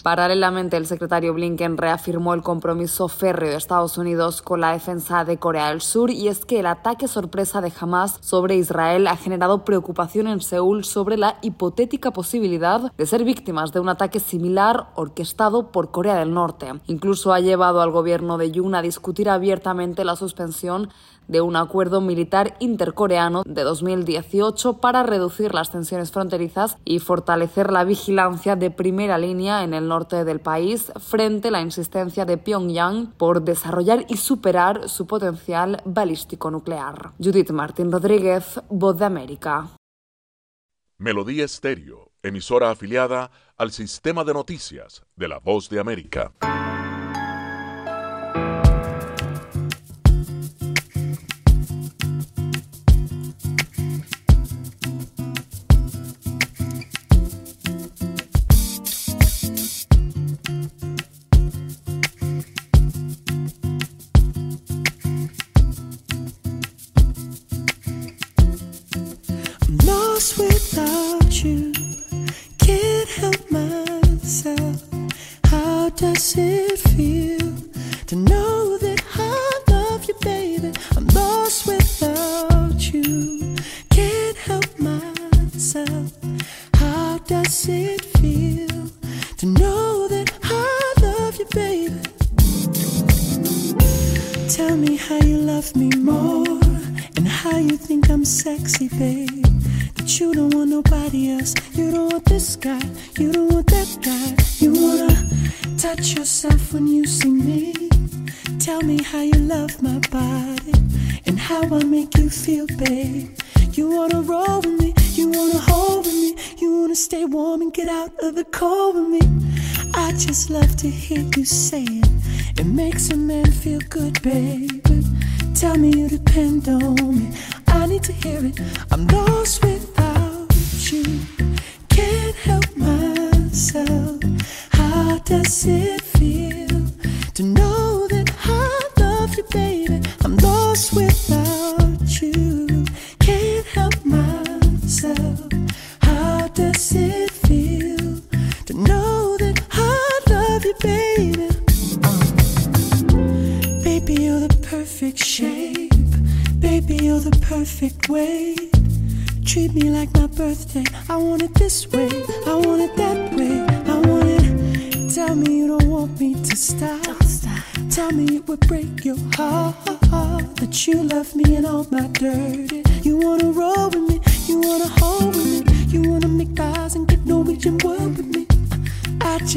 Paralelamente, 0.04 0.76
el 0.76 0.88
secretario 0.88 1.34
Blinken 1.34 1.78
reafirmó 1.78 2.34
el 2.34 2.42
compromiso 2.42 3.08
férreo 3.08 3.52
de 3.52 3.58
Estados 3.58 3.98
Unidos 3.98 4.42
con 4.42 4.57
la 4.58 4.72
defensa 4.72 5.26
de 5.26 5.38
Corea 5.38 5.70
del 5.70 5.82
Sur 5.82 6.12
y 6.12 6.28
es 6.28 6.46
que 6.46 6.60
el 6.60 6.66
ataque 6.66 7.08
sorpresa 7.08 7.62
de 7.62 7.72
Hamas 7.80 8.18
sobre 8.22 8.56
Israel 8.56 9.08
ha 9.08 9.16
generado 9.16 9.64
preocupación 9.64 10.28
en 10.28 10.42
Seúl 10.42 10.84
sobre 10.84 11.18
la 11.18 11.38
hipotética 11.42 12.12
posibilidad 12.12 12.92
de 12.94 13.06
ser 13.06 13.24
víctimas 13.24 13.72
de 13.72 13.80
un 13.80 13.90
ataque 13.90 14.20
similar 14.20 14.88
orquestado 14.96 15.72
por 15.72 15.92
Corea 15.92 16.16
del 16.16 16.34
Norte. 16.34 16.74
Incluso 16.88 17.34
ha 17.34 17.40
llevado 17.40 17.82
al 17.82 17.92
gobierno 17.92 18.38
de 18.38 18.52
Yoon 18.52 18.76
a 18.76 18.82
discutir 18.82 19.30
abiertamente 19.30 20.04
la 20.04 20.16
suspensión 20.16 20.90
de 21.28 21.42
un 21.42 21.56
acuerdo 21.56 22.02
militar 22.02 22.56
intercoreano 22.60 23.44
de 23.46 23.64
2018 23.64 24.78
para 24.78 25.04
reducir 25.04 25.54
las 25.54 25.72
tensiones 25.72 26.12
fronterizas 26.12 26.78
y 26.86 27.00
fortalecer 27.00 27.72
la 27.72 27.84
vigilancia 27.84 28.56
de 28.56 28.72
primera 28.72 29.18
línea 29.18 29.64
en 29.64 29.74
el 29.74 29.88
norte 29.88 30.24
del 30.24 30.40
país 30.40 30.92
frente 31.00 31.50
a 31.50 31.52
la 31.52 31.62
insistencia 31.62 32.26
de 32.26 32.38
Pyongyang 32.38 33.14
por 33.18 33.42
desarrollar 33.42 34.06
y 34.10 34.18
superar 34.18 34.90
su 34.90 35.08
potencial 35.08 35.82
balístico 35.86 36.52
nuclear. 36.52 37.14
Judith 37.20 37.52
Martín 37.52 37.92
Rodríguez, 37.92 38.62
Voz 38.70 38.98
de 38.98 39.06
América. 39.06 39.70
Melodía 40.98 41.46
Estéreo, 41.46 42.12
emisora 42.24 42.72
afiliada 42.72 43.30
al 43.56 43.72
sistema 43.72 44.24
de 44.24 44.34
noticias 44.34 45.04
de 45.16 45.28
la 45.28 45.40
Voz 45.40 45.70
de 45.70 45.80
América. 45.80 46.32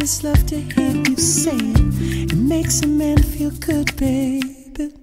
Just 0.00 0.24
love 0.24 0.46
to 0.46 0.58
hear 0.58 0.92
you 0.92 1.16
say 1.16 1.56
it. 1.56 2.32
It 2.32 2.36
makes 2.36 2.80
a 2.80 2.86
man 2.86 3.18
feel 3.22 3.50
good, 3.50 3.94
baby. 3.96 4.94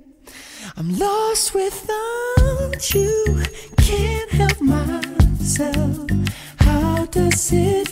I'm 0.75 0.97
lost 0.97 1.53
without 1.53 2.95
you. 2.95 3.43
Can't 3.77 4.31
help 4.31 4.59
myself. 4.59 6.09
How 6.57 7.05
does 7.11 7.53
it 7.53 7.86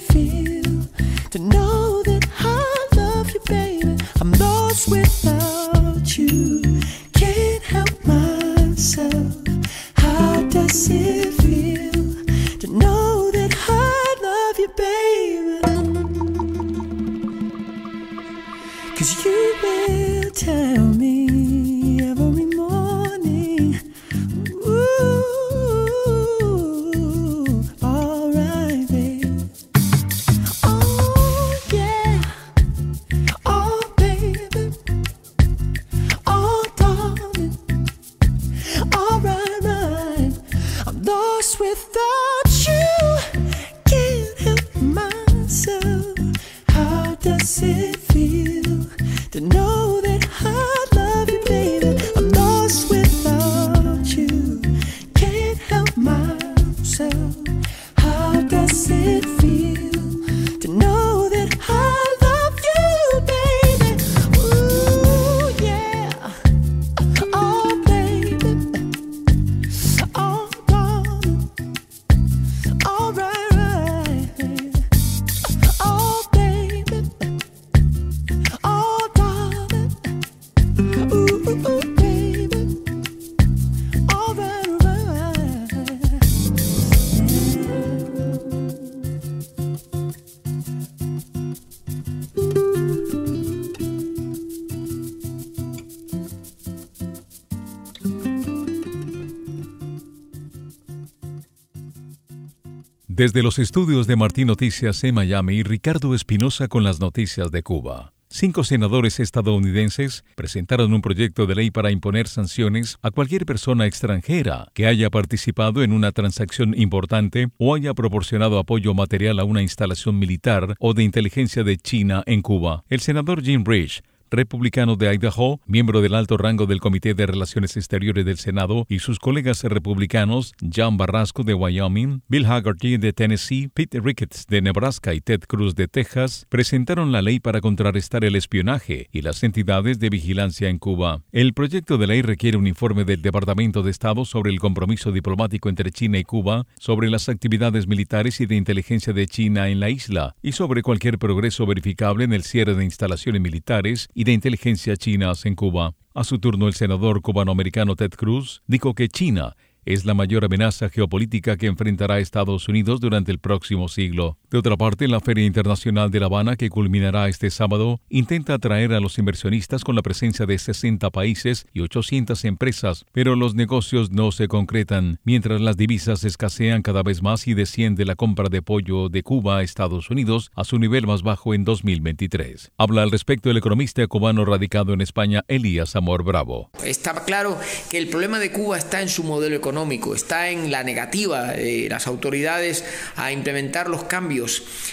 Desde 103.18 103.44
los 103.44 103.60
estudios 103.60 104.08
de 104.08 104.18
Martín 104.18 104.48
Noticias 104.48 105.02
en 105.06 105.16
Miami, 105.16 105.64
Ricardo 105.64 106.14
Espinosa 106.14 106.68
con 106.68 106.84
las 106.84 107.00
noticias 107.00 107.50
de 107.50 107.64
Cuba. 107.64 108.12
Cinco 108.28 108.66
senadores 108.66 109.22
estadounidenses 109.22 110.26
presentaron 110.36 110.94
un 110.94 111.02
proyecto 111.02 111.46
de 111.46 111.56
ley 111.56 111.72
para 111.72 111.92
imponer 111.92 112.28
sanciones 112.28 112.98
a 113.02 113.12
cualquier 113.12 113.46
persona 113.46 113.86
extranjera 113.86 114.68
que 114.74 114.86
haya 114.86 115.10
participado 115.10 115.82
en 115.82 115.94
una 115.94 116.12
transacción 116.12 116.78
importante 116.78 117.48
o 117.58 117.74
haya 117.74 117.94
proporcionado 117.94 118.60
apoyo 118.60 118.94
material 118.94 119.40
a 119.40 119.46
una 119.46 119.62
instalación 119.62 120.20
militar 120.20 120.76
o 120.80 120.94
de 120.94 121.04
inteligencia 121.04 121.64
de 121.64 121.78
China 121.78 122.22
en 122.26 122.42
Cuba. 122.42 122.84
El 122.90 123.00
senador 123.00 123.42
Jim 123.42 123.64
Rich 123.66 124.04
republicano 124.32 124.96
de 124.96 125.14
Idaho, 125.14 125.60
miembro 125.66 126.02
del 126.02 126.16
alto 126.16 126.38
rango 126.38 126.66
del 126.66 126.80
Comité 126.80 127.14
de 127.14 127.26
Relaciones 127.26 127.78
Exteriores 127.78 128.26
del 128.26 128.38
Senado, 128.38 128.86
y 128.90 129.00
sus 129.00 129.20
colegas 129.20 129.64
republicanos 129.64 130.54
John 130.74 130.98
Barrasco 130.98 131.44
de 131.44 131.54
Wyoming, 131.54 132.22
Bill 132.28 132.46
Haggerty 132.46 132.98
de 132.98 133.14
Tennessee, 133.14 133.70
Pete 133.74 134.00
Ricketts 134.00 134.46
de 134.48 134.62
Nebraska 134.62 135.14
y 135.14 135.22
Ted 135.22 135.42
Cruz 135.48 135.76
de 135.76 135.88
Texas, 135.88 136.46
presentaron 136.50 137.12
la 137.12 137.22
ley 137.22 137.40
para 137.40 137.62
contrarrestar 137.62 138.26
el 138.26 138.36
espionaje 138.36 139.08
y 139.12 139.22
las 139.22 139.44
entidades 139.44 140.00
de 140.00 140.10
vigilancia 140.10 140.70
en 140.70 140.80
Cuba. 140.80 141.22
El 141.32 141.54
proyecto 141.54 141.98
de 141.98 142.08
ley 142.08 142.22
requiere 142.22 142.58
un 142.58 142.68
informe 142.68 143.06
del 143.06 143.22
Departamento 143.22 143.84
de 143.84 143.92
Estado 143.92 144.26
sobre 144.26 144.52
el 144.52 144.60
compromiso 144.60 145.12
diplomático 145.12 145.70
entre 145.70 145.92
China 145.92 146.18
y 146.18 146.24
Cuba, 146.24 146.66
sobre 146.80 147.10
las 147.10 147.30
actividades 147.30 147.88
militares 147.88 148.42
y 148.42 148.46
de 148.46 148.56
inteligencia 148.56 149.14
de 149.14 149.28
China 149.28 149.70
en 149.70 149.80
la 149.80 149.90
isla 149.90 150.36
y 150.42 150.54
sobre 150.54 150.82
cualquier 150.82 151.18
progreso 151.18 151.66
verificable 151.66 152.24
en 152.24 152.34
el 152.34 152.44
cierre 152.44 152.76
de 152.76 152.84
instalaciones 152.84 153.42
militares 153.42 154.10
y 154.16 154.24
de 154.24 154.32
inteligencia 154.32 154.96
chinas 154.96 155.46
en 155.46 155.54
Cuba. 155.54 155.94
A 156.16 156.24
su 156.24 156.40
turno, 156.40 156.68
el 156.68 156.74
senador 156.74 157.22
cubanoamericano 157.22 157.96
Ted 157.96 158.12
Cruz 158.12 158.64
dijo 158.66 158.96
que 158.96 159.10
China 159.10 159.56
es 159.84 160.06
la 160.06 160.16
mayor 160.16 160.46
amenaza 160.46 160.90
geopolítica 160.90 161.58
que 161.58 161.68
enfrentará 161.68 162.18
Estados 162.20 162.68
Unidos 162.68 163.02
durante 163.02 163.32
el 163.32 163.40
próximo 163.40 163.90
siglo. 163.90 164.40
De 164.56 164.60
otra 164.60 164.78
parte, 164.78 165.10
la 165.10 165.20
Feria 165.20 165.46
Internacional 165.46 166.12
de 166.12 166.22
La 166.22 166.28
Habana, 166.28 166.56
que 166.56 166.70
culminará 166.70 167.28
este 167.28 167.50
sábado, 167.50 168.00
intenta 168.08 168.54
atraer 168.54 168.94
a 168.94 169.02
los 169.02 169.18
inversionistas 169.18 169.84
con 169.84 169.98
la 169.98 170.02
presencia 170.02 170.46
de 170.46 170.58
60 170.58 171.10
países 171.10 171.66
y 171.74 171.82
800 171.82 172.46
empresas, 172.46 173.06
pero 173.12 173.36
los 173.36 173.54
negocios 173.54 174.12
no 174.12 174.32
se 174.32 174.48
concretan, 174.48 175.20
mientras 175.26 175.60
las 175.60 175.76
divisas 175.76 176.24
escasean 176.24 176.84
cada 176.84 177.04
vez 177.04 177.22
más 177.22 177.50
y 177.50 177.54
desciende 177.54 178.06
la 178.06 178.16
compra 178.16 178.48
de 178.48 178.62
pollo 178.62 179.10
de 179.10 179.24
Cuba 179.24 179.58
a 179.58 179.62
Estados 179.62 180.10
Unidos 180.10 180.52
a 180.56 180.64
su 180.64 180.80
nivel 180.80 181.06
más 181.06 181.22
bajo 181.22 181.54
en 181.54 181.66
2023. 181.66 182.72
Habla 182.78 183.04
al 183.04 183.12
respecto 183.12 183.52
el 183.52 183.58
economista 183.58 184.08
cubano 184.08 184.46
radicado 184.46 184.94
en 184.94 185.02
España, 185.02 185.44
Elías 185.50 185.98
Amor 185.98 186.24
Bravo. 186.24 186.70
Está 186.82 187.26
claro 187.26 187.60
que 187.92 187.98
el 187.98 188.08
problema 188.08 188.40
de 188.40 188.54
Cuba 188.54 188.78
está 188.78 189.02
en 189.02 189.10
su 189.10 189.26
modelo 189.26 189.58
económico, 189.58 190.16
está 190.16 190.50
en 190.50 190.72
la 190.72 190.86
negativa 190.86 191.48
de 191.48 191.90
las 191.90 192.08
autoridades 192.08 192.86
a 193.18 193.34
implementar 193.34 193.90
los 193.90 194.06
cambios 194.06 194.45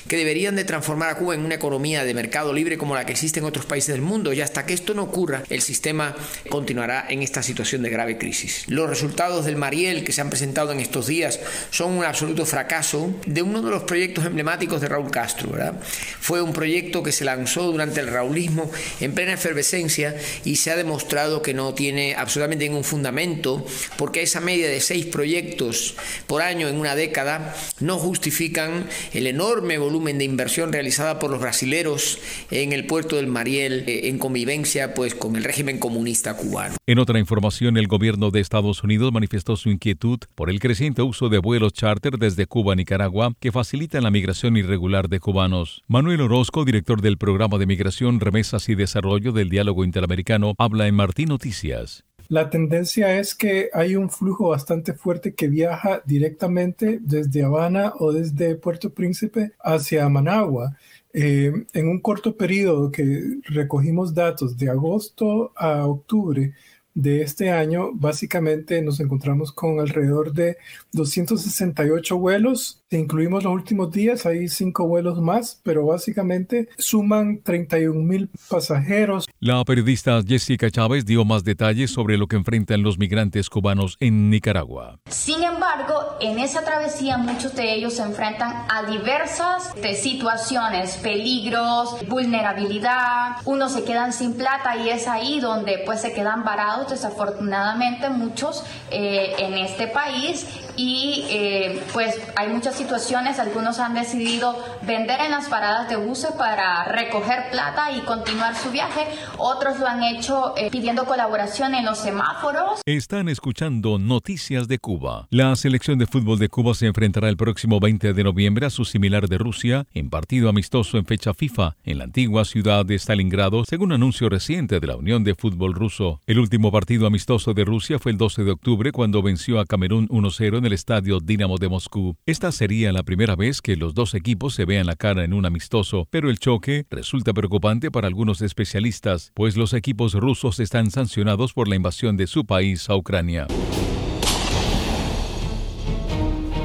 que 0.08 0.16
deberían 0.16 0.56
de 0.56 0.64
transformar 0.64 1.10
a 1.10 1.16
Cuba 1.16 1.34
en 1.34 1.44
una 1.44 1.54
economía 1.54 2.04
de 2.04 2.14
mercado 2.14 2.52
libre 2.52 2.78
como 2.78 2.94
la 2.94 3.06
que 3.06 3.12
existe 3.12 3.40
en 3.40 3.46
otros 3.46 3.66
países 3.66 3.94
del 3.94 4.02
mundo 4.02 4.32
y 4.32 4.40
hasta 4.40 4.66
que 4.66 4.74
esto 4.74 4.94
no 4.94 5.02
ocurra, 5.02 5.42
el 5.48 5.62
sistema 5.62 6.16
continuará 6.48 7.06
en 7.08 7.22
esta 7.22 7.42
situación 7.42 7.82
de 7.82 7.90
grave 7.90 8.18
crisis. 8.18 8.64
Los 8.68 8.88
resultados 8.88 9.44
del 9.44 9.56
Mariel 9.56 10.04
que 10.04 10.12
se 10.12 10.20
han 10.20 10.30
presentado 10.30 10.72
en 10.72 10.80
estos 10.80 11.06
días 11.06 11.40
son 11.70 11.92
un 11.92 12.04
absoluto 12.04 12.46
fracaso 12.46 13.14
de 13.26 13.42
uno 13.42 13.62
de 13.62 13.70
los 13.70 13.82
proyectos 13.84 14.24
emblemáticos 14.24 14.80
de 14.80 14.88
Raúl 14.88 15.10
Castro. 15.10 15.50
¿verdad? 15.50 15.74
Fue 16.20 16.42
un 16.42 16.52
proyecto 16.52 17.02
que 17.02 17.12
se 17.12 17.24
lanzó 17.24 17.70
durante 17.70 18.00
el 18.00 18.08
raulismo 18.08 18.70
en 19.00 19.14
plena 19.14 19.34
efervescencia 19.34 20.16
y 20.44 20.56
se 20.56 20.70
ha 20.70 20.76
demostrado 20.76 21.42
que 21.42 21.54
no 21.54 21.74
tiene 21.74 22.14
absolutamente 22.14 22.64
ningún 22.64 22.84
fundamento 22.84 23.64
porque 23.96 24.22
esa 24.22 24.40
media 24.40 24.68
de 24.68 24.80
seis 24.80 25.06
proyectos 25.06 25.94
por 26.26 26.42
año 26.42 26.68
en 26.68 26.76
una 26.76 26.94
década 26.94 27.54
no 27.80 27.98
justifican 27.98 28.86
el 29.12 29.26
enorme 29.26 29.41
volumen 29.78 30.18
de 30.18 30.24
inversión 30.24 30.72
realizada 30.72 31.18
por 31.18 31.30
los 31.30 31.40
brasileros 31.40 32.18
en 32.50 32.72
el 32.72 32.86
puerto 32.86 33.16
del 33.16 33.26
Mariel 33.26 33.84
eh, 33.86 34.08
en 34.08 34.18
convivencia 34.18 34.94
pues 34.94 35.14
con 35.14 35.36
el 35.36 35.44
régimen 35.44 35.78
comunista 35.78 36.36
cubano. 36.36 36.76
En 36.86 36.98
otra 36.98 37.18
información, 37.18 37.76
el 37.76 37.88
gobierno 37.88 38.30
de 38.30 38.40
Estados 38.40 38.82
Unidos 38.82 39.12
manifestó 39.12 39.56
su 39.56 39.70
inquietud 39.70 40.20
por 40.34 40.50
el 40.50 40.60
creciente 40.60 41.02
uso 41.02 41.28
de 41.28 41.38
vuelos 41.38 41.72
charter 41.72 42.18
desde 42.18 42.46
Cuba 42.46 42.72
a 42.72 42.76
Nicaragua 42.76 43.34
que 43.40 43.52
facilitan 43.52 44.04
la 44.04 44.10
migración 44.10 44.56
irregular 44.56 45.08
de 45.08 45.20
cubanos. 45.20 45.82
Manuel 45.88 46.20
Orozco, 46.20 46.64
director 46.64 47.00
del 47.00 47.18
programa 47.18 47.58
de 47.58 47.66
migración, 47.66 48.20
remesas 48.20 48.68
y 48.68 48.74
desarrollo 48.74 49.32
del 49.32 49.48
diálogo 49.48 49.84
interamericano, 49.84 50.54
habla 50.58 50.86
en 50.86 50.94
Martín 50.94 51.28
Noticias. 51.28 52.04
La 52.28 52.48
tendencia 52.50 53.18
es 53.18 53.34
que 53.34 53.68
hay 53.72 53.96
un 53.96 54.10
flujo 54.10 54.48
bastante 54.48 54.94
fuerte 54.94 55.34
que 55.34 55.48
viaja 55.48 56.02
directamente 56.06 56.98
desde 57.02 57.42
Habana 57.42 57.92
o 57.98 58.12
desde 58.12 58.54
Puerto 58.54 58.90
Príncipe 58.90 59.52
hacia 59.60 60.08
Managua. 60.08 60.76
Eh, 61.14 61.52
en 61.74 61.88
un 61.88 62.00
corto 62.00 62.36
periodo 62.36 62.90
que 62.90 63.38
recogimos 63.44 64.14
datos 64.14 64.56
de 64.56 64.70
agosto 64.70 65.52
a 65.56 65.86
octubre, 65.86 66.54
de 66.94 67.22
este 67.22 67.50
año, 67.50 67.90
básicamente 67.94 68.82
nos 68.82 69.00
encontramos 69.00 69.52
con 69.52 69.80
alrededor 69.80 70.32
de 70.32 70.56
268 70.92 72.16
vuelos. 72.18 72.82
Si 72.90 72.98
incluimos 72.98 73.44
los 73.44 73.52
últimos 73.52 73.90
días, 73.90 74.26
hay 74.26 74.48
cinco 74.48 74.86
vuelos 74.86 75.20
más, 75.20 75.60
pero 75.62 75.86
básicamente 75.86 76.68
suman 76.76 77.40
31 77.42 77.98
mil 78.00 78.28
pasajeros. 78.48 79.26
La 79.40 79.64
periodista 79.64 80.20
Jessica 80.26 80.70
Chávez 80.70 81.06
dio 81.06 81.24
más 81.24 81.44
detalles 81.44 81.90
sobre 81.90 82.18
lo 82.18 82.26
que 82.26 82.36
enfrentan 82.36 82.82
los 82.82 82.98
migrantes 82.98 83.48
cubanos 83.48 83.96
en 84.00 84.28
Nicaragua. 84.28 84.98
Sin 85.08 85.42
embargo, 85.42 85.94
en 86.20 86.38
esa 86.38 86.62
travesía 86.64 87.16
muchos 87.16 87.54
de 87.56 87.74
ellos 87.74 87.94
se 87.94 88.02
enfrentan 88.02 88.66
a 88.68 88.84
diversas 88.90 89.74
de 89.80 89.94
situaciones, 89.94 90.96
peligros, 90.96 92.06
vulnerabilidad. 92.08 93.36
Unos 93.46 93.72
se 93.72 93.84
quedan 93.84 94.12
sin 94.12 94.34
plata 94.34 94.76
y 94.76 94.90
es 94.90 95.08
ahí 95.08 95.40
donde 95.40 95.82
pues 95.86 96.02
se 96.02 96.12
quedan 96.12 96.44
varados 96.44 96.81
desafortunadamente 96.90 98.08
muchos 98.10 98.64
eh, 98.90 99.34
en 99.38 99.54
este 99.54 99.86
país 99.86 100.46
y 100.76 101.24
eh, 101.28 101.82
pues 101.92 102.18
hay 102.36 102.48
muchas 102.48 102.76
situaciones, 102.76 103.38
algunos 103.38 103.78
han 103.78 103.94
decidido 103.94 104.56
vender 104.82 105.20
en 105.20 105.30
las 105.30 105.48
paradas 105.48 105.88
de 105.88 105.96
buses 105.96 106.32
para 106.32 106.84
recoger 106.84 107.50
plata 107.50 107.92
y 107.92 108.00
continuar 108.00 108.56
su 108.56 108.70
viaje, 108.70 109.06
otros 109.38 109.78
lo 109.78 109.86
han 109.86 110.02
hecho 110.02 110.54
eh, 110.56 110.70
pidiendo 110.70 111.04
colaboración 111.04 111.74
en 111.74 111.84
los 111.84 111.98
semáforos. 111.98 112.80
Están 112.86 113.28
escuchando 113.28 113.98
Noticias 113.98 114.68
de 114.68 114.78
Cuba. 114.78 115.26
La 115.30 115.54
selección 115.56 115.98
de 115.98 116.06
fútbol 116.06 116.38
de 116.38 116.48
Cuba 116.48 116.74
se 116.74 116.86
enfrentará 116.86 117.28
el 117.28 117.36
próximo 117.36 117.80
20 117.80 118.12
de 118.12 118.24
noviembre 118.24 118.66
a 118.66 118.70
su 118.70 118.84
similar 118.84 119.28
de 119.28 119.38
Rusia 119.38 119.86
en 119.94 120.10
partido 120.10 120.48
amistoso 120.48 120.98
en 120.98 121.06
fecha 121.06 121.34
FIFA 121.34 121.76
en 121.84 121.98
la 121.98 122.04
antigua 122.04 122.44
ciudad 122.44 122.84
de 122.84 122.98
Stalingrado, 122.98 123.64
según 123.64 123.92
anuncio 123.92 124.28
reciente 124.28 124.80
de 124.80 124.86
la 124.86 124.96
Unión 124.96 125.24
de 125.24 125.34
Fútbol 125.34 125.74
Ruso. 125.74 126.20
El 126.26 126.38
último 126.38 126.70
partido 126.70 127.06
amistoso 127.06 127.54
de 127.54 127.64
Rusia 127.64 127.98
fue 127.98 128.12
el 128.12 128.18
12 128.18 128.44
de 128.44 128.52
octubre 128.52 128.92
cuando 128.92 129.22
venció 129.22 129.60
a 129.60 129.66
Camerún 129.66 130.08
1-0 130.08 130.61
en 130.62 130.66
el 130.66 130.72
estadio 130.72 131.18
Dinamo 131.18 131.58
de 131.58 131.68
Moscú. 131.68 132.16
Esta 132.24 132.52
sería 132.52 132.92
la 132.92 133.02
primera 133.02 133.34
vez 133.34 133.60
que 133.60 133.76
los 133.76 133.94
dos 133.94 134.14
equipos 134.14 134.54
se 134.54 134.64
vean 134.64 134.86
la 134.86 134.94
cara 134.94 135.24
en 135.24 135.32
un 135.32 135.44
amistoso, 135.44 136.06
pero 136.10 136.30
el 136.30 136.38
choque 136.38 136.86
resulta 136.88 137.32
preocupante 137.32 137.90
para 137.90 138.06
algunos 138.06 138.40
especialistas, 138.42 139.32
pues 139.34 139.56
los 139.56 139.74
equipos 139.74 140.14
rusos 140.14 140.60
están 140.60 140.90
sancionados 140.90 141.52
por 141.52 141.68
la 141.68 141.74
invasión 141.74 142.16
de 142.16 142.28
su 142.28 142.46
país 142.46 142.88
a 142.88 142.96
Ucrania. 142.96 143.46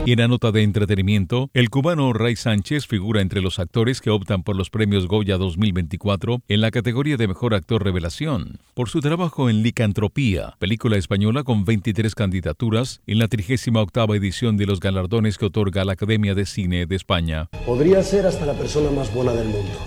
Y 0.07 0.13
en 0.13 0.19
la 0.19 0.29
nota 0.29 0.53
de 0.53 0.63
entretenimiento, 0.63 1.49
el 1.53 1.69
cubano 1.69 2.13
Ray 2.13 2.37
Sánchez 2.37 2.87
figura 2.87 3.21
entre 3.21 3.41
los 3.41 3.59
actores 3.59 3.99
que 3.99 4.09
optan 4.09 4.41
por 4.41 4.55
los 4.55 4.69
premios 4.69 5.05
Goya 5.05 5.37
2024 5.37 6.43
en 6.47 6.61
la 6.61 6.71
categoría 6.71 7.17
de 7.17 7.27
Mejor 7.27 7.53
Actor 7.53 7.83
Revelación, 7.83 8.59
por 8.73 8.87
su 8.87 9.01
trabajo 9.01 9.49
en 9.49 9.63
Licantropía, 9.63 10.55
película 10.59 10.95
española 10.95 11.43
con 11.43 11.65
23 11.65 12.15
candidaturas 12.15 13.01
en 13.05 13.19
la 13.19 13.27
38 13.27 14.15
edición 14.15 14.55
de 14.55 14.65
los 14.65 14.79
galardones 14.79 15.37
que 15.37 15.47
otorga 15.47 15.83
la 15.83 15.91
Academia 15.91 16.35
de 16.35 16.45
Cine 16.45 16.85
de 16.85 16.95
España. 16.95 17.49
Podría 17.65 18.01
ser 18.01 18.27
hasta 18.27 18.45
la 18.45 18.53
persona 18.53 18.89
más 18.91 19.13
buena 19.13 19.33
del 19.33 19.49
mundo, 19.49 19.77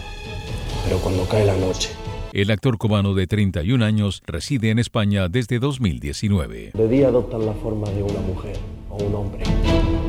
pero 0.84 0.98
cuando 0.98 1.26
cae 1.28 1.46
la 1.46 1.56
noche... 1.56 1.88
El 2.34 2.50
actor 2.50 2.76
cubano 2.76 3.14
de 3.14 3.26
31 3.26 3.82
años 3.82 4.22
reside 4.26 4.68
en 4.68 4.80
España 4.80 5.28
desde 5.28 5.58
2019. 5.58 6.72
De 6.74 6.88
día 6.88 7.08
adoptan 7.08 7.46
la 7.46 7.54
forma 7.54 7.88
de 7.88 8.02
una 8.02 8.20
mujer 8.20 8.58
o 8.90 9.02
un 9.02 9.14
hombre. 9.14 9.99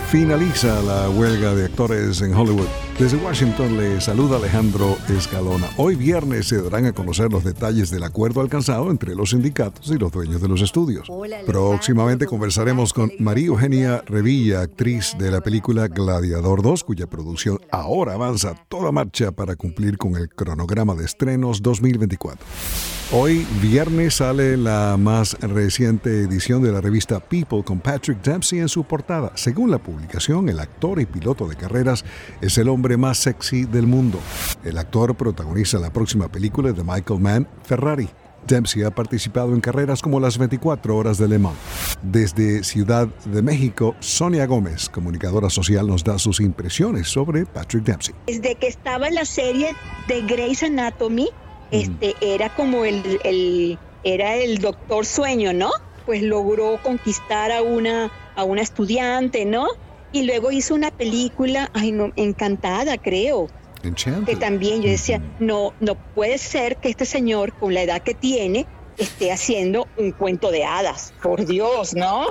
Finaliza 0.08 0.80
la 0.80 1.10
huelga 1.10 1.54
de 1.54 1.66
actores 1.66 2.22
en 2.22 2.32
Hollywood. 2.32 2.91
Desde 2.98 3.16
Washington 3.16 3.78
le 3.78 4.00
saluda 4.00 4.36
Alejandro 4.36 4.96
Escalona. 5.08 5.66
Hoy 5.76 5.96
viernes 5.96 6.46
se 6.46 6.60
darán 6.60 6.84
a 6.86 6.92
conocer 6.92 7.32
los 7.32 7.42
detalles 7.42 7.90
del 7.90 8.04
acuerdo 8.04 8.40
alcanzado 8.42 8.90
entre 8.90 9.14
los 9.14 9.30
sindicatos 9.30 9.90
y 9.90 9.98
los 9.98 10.12
dueños 10.12 10.40
de 10.42 10.48
los 10.48 10.60
estudios. 10.60 11.08
Próximamente 11.46 12.26
conversaremos 12.26 12.92
con 12.92 13.10
María 13.18 13.46
Eugenia 13.46 14.02
Revilla, 14.06 14.60
actriz 14.60 15.16
de 15.18 15.30
la 15.30 15.40
película 15.40 15.88
Gladiador 15.88 16.62
2, 16.62 16.84
cuya 16.84 17.06
producción 17.06 17.58
ahora 17.70 18.12
avanza 18.12 18.50
a 18.50 18.54
toda 18.54 18.92
marcha 18.92 19.32
para 19.32 19.56
cumplir 19.56 19.96
con 19.96 20.14
el 20.16 20.28
cronograma 20.28 20.94
de 20.94 21.06
estrenos 21.06 21.62
2024. 21.62 22.44
Hoy 23.14 23.46
viernes 23.60 24.14
sale 24.14 24.56
la 24.56 24.96
más 24.98 25.38
reciente 25.40 26.22
edición 26.22 26.62
de 26.62 26.72
la 26.72 26.80
revista 26.80 27.20
People 27.20 27.62
con 27.62 27.78
Patrick 27.78 28.22
Dempsey 28.22 28.60
en 28.60 28.70
su 28.70 28.84
portada. 28.84 29.32
Según 29.34 29.70
la 29.70 29.76
publicación, 29.76 30.48
el 30.48 30.58
actor 30.58 30.98
y 30.98 31.04
piloto 31.04 31.46
de 31.46 31.56
carreras 31.56 32.06
es 32.40 32.56
el 32.56 32.70
hombre 32.70 32.81
más 32.96 33.18
sexy 33.18 33.64
del 33.64 33.86
mundo. 33.86 34.18
El 34.64 34.78
actor 34.78 35.14
protagoniza 35.14 35.78
la 35.78 35.92
próxima 35.92 36.28
película 36.28 36.72
de 36.72 36.82
Michael 36.82 37.20
Mann, 37.20 37.48
Ferrari. 37.64 38.08
Dempsey 38.46 38.82
ha 38.82 38.90
participado 38.90 39.54
en 39.54 39.60
carreras 39.60 40.02
como 40.02 40.18
las 40.18 40.38
24 40.38 40.96
horas 40.96 41.18
de 41.18 41.28
Le 41.28 41.38
Mans. 41.38 41.56
Desde 42.02 42.64
Ciudad 42.64 43.06
de 43.24 43.42
México, 43.42 43.94
Sonia 44.00 44.46
Gómez, 44.46 44.88
comunicadora 44.88 45.48
social, 45.48 45.86
nos 45.86 46.02
da 46.02 46.18
sus 46.18 46.40
impresiones 46.40 47.08
sobre 47.08 47.46
Patrick 47.46 47.84
Dempsey. 47.84 48.14
Desde 48.26 48.56
que 48.56 48.66
estaba 48.66 49.08
en 49.08 49.14
la 49.14 49.24
serie 49.24 49.74
de 50.08 50.22
Grey's 50.22 50.62
Anatomy, 50.62 51.28
este, 51.70 52.14
era 52.20 52.54
como 52.54 52.84
el, 52.84 53.20
el, 53.24 53.78
era 54.04 54.34
el 54.34 54.58
doctor 54.58 55.06
sueño, 55.06 55.52
¿no? 55.52 55.70
Pues 56.04 56.22
logró 56.22 56.78
conquistar 56.82 57.52
a 57.52 57.62
una, 57.62 58.10
a 58.34 58.44
una 58.44 58.60
estudiante, 58.60 59.44
¿no? 59.44 59.66
Y 60.12 60.24
luego 60.24 60.50
hizo 60.52 60.74
una 60.74 60.90
película, 60.90 61.70
ay 61.74 61.92
no, 61.92 62.12
encantada, 62.16 62.98
creo. 62.98 63.48
Que 64.24 64.36
también 64.36 64.82
yo 64.82 64.90
decía, 64.90 65.20
no, 65.40 65.72
no 65.80 65.94
puede 66.14 66.38
ser 66.38 66.76
que 66.76 66.88
este 66.88 67.04
señor, 67.04 67.52
con 67.54 67.74
la 67.74 67.82
edad 67.82 68.02
que 68.02 68.14
tiene, 68.14 68.66
esté 68.98 69.32
haciendo 69.32 69.88
un 69.98 70.12
cuento 70.12 70.50
de 70.50 70.64
hadas. 70.64 71.12
Por 71.22 71.46
Dios, 71.46 71.94
¿no? 71.94 72.26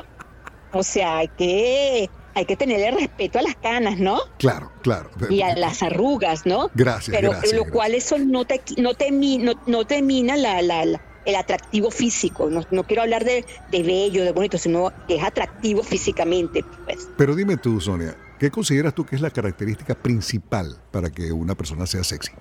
O 0.71 0.84
sea, 0.84 1.17
hay 1.17 1.27
que, 1.27 2.09
hay 2.36 2.45
que 2.45 2.55
tenerle 2.55 2.91
respeto 2.91 3.39
a 3.39 3.41
las 3.41 3.55
canas, 3.55 3.97
¿no? 3.99 4.19
Claro, 4.38 4.71
claro. 4.82 5.09
Y 5.29 5.41
a 5.41 5.53
las 5.57 5.84
arrugas, 5.84 6.45
¿no? 6.45 6.69
Gracias, 6.73 7.13
Pero 7.13 7.32
gracias, 7.32 7.53
lo 7.53 7.65
cual 7.65 7.95
eso 7.95 8.17
no 8.17 8.45
te, 8.45 8.61
no 8.77 8.93
te, 8.93 9.11
no, 9.11 9.53
no 9.67 9.86
te 9.86 10.01
mina 10.01 10.38
la, 10.38 10.61
la- 10.61 10.86
la- 10.86 11.01
el 11.26 11.36
atractivo 11.36 11.91
físico. 11.91 12.49
No, 12.49 12.63
no 12.72 12.84
quiero 12.84 13.03
hablar 13.03 13.24
de, 13.24 13.45
de 13.72 13.84
bello, 13.84 14.24
de 14.24 14.32
bonito, 14.32 14.57
sino 14.57 14.91
que 15.07 15.15
es 15.15 15.24
atractivo 15.24 15.84
físicamente, 15.84 16.63
pues. 16.86 17.09
Pero 17.17 17.36
dime 17.36 17.57
tú, 17.57 17.80
Sonia, 17.80 18.15
¿qué 18.39 18.49
consideras 18.49 18.93
tú 18.93 19.05
que 19.05 19.15
es 19.15 19.22
la 19.22 19.30
característica 19.30 19.95
principal 19.95 20.78
para 20.91 21.09
que 21.09 21.32
una 21.32 21.55
persona 21.55 21.86
sea 21.86 22.03
sexy? 22.03 22.32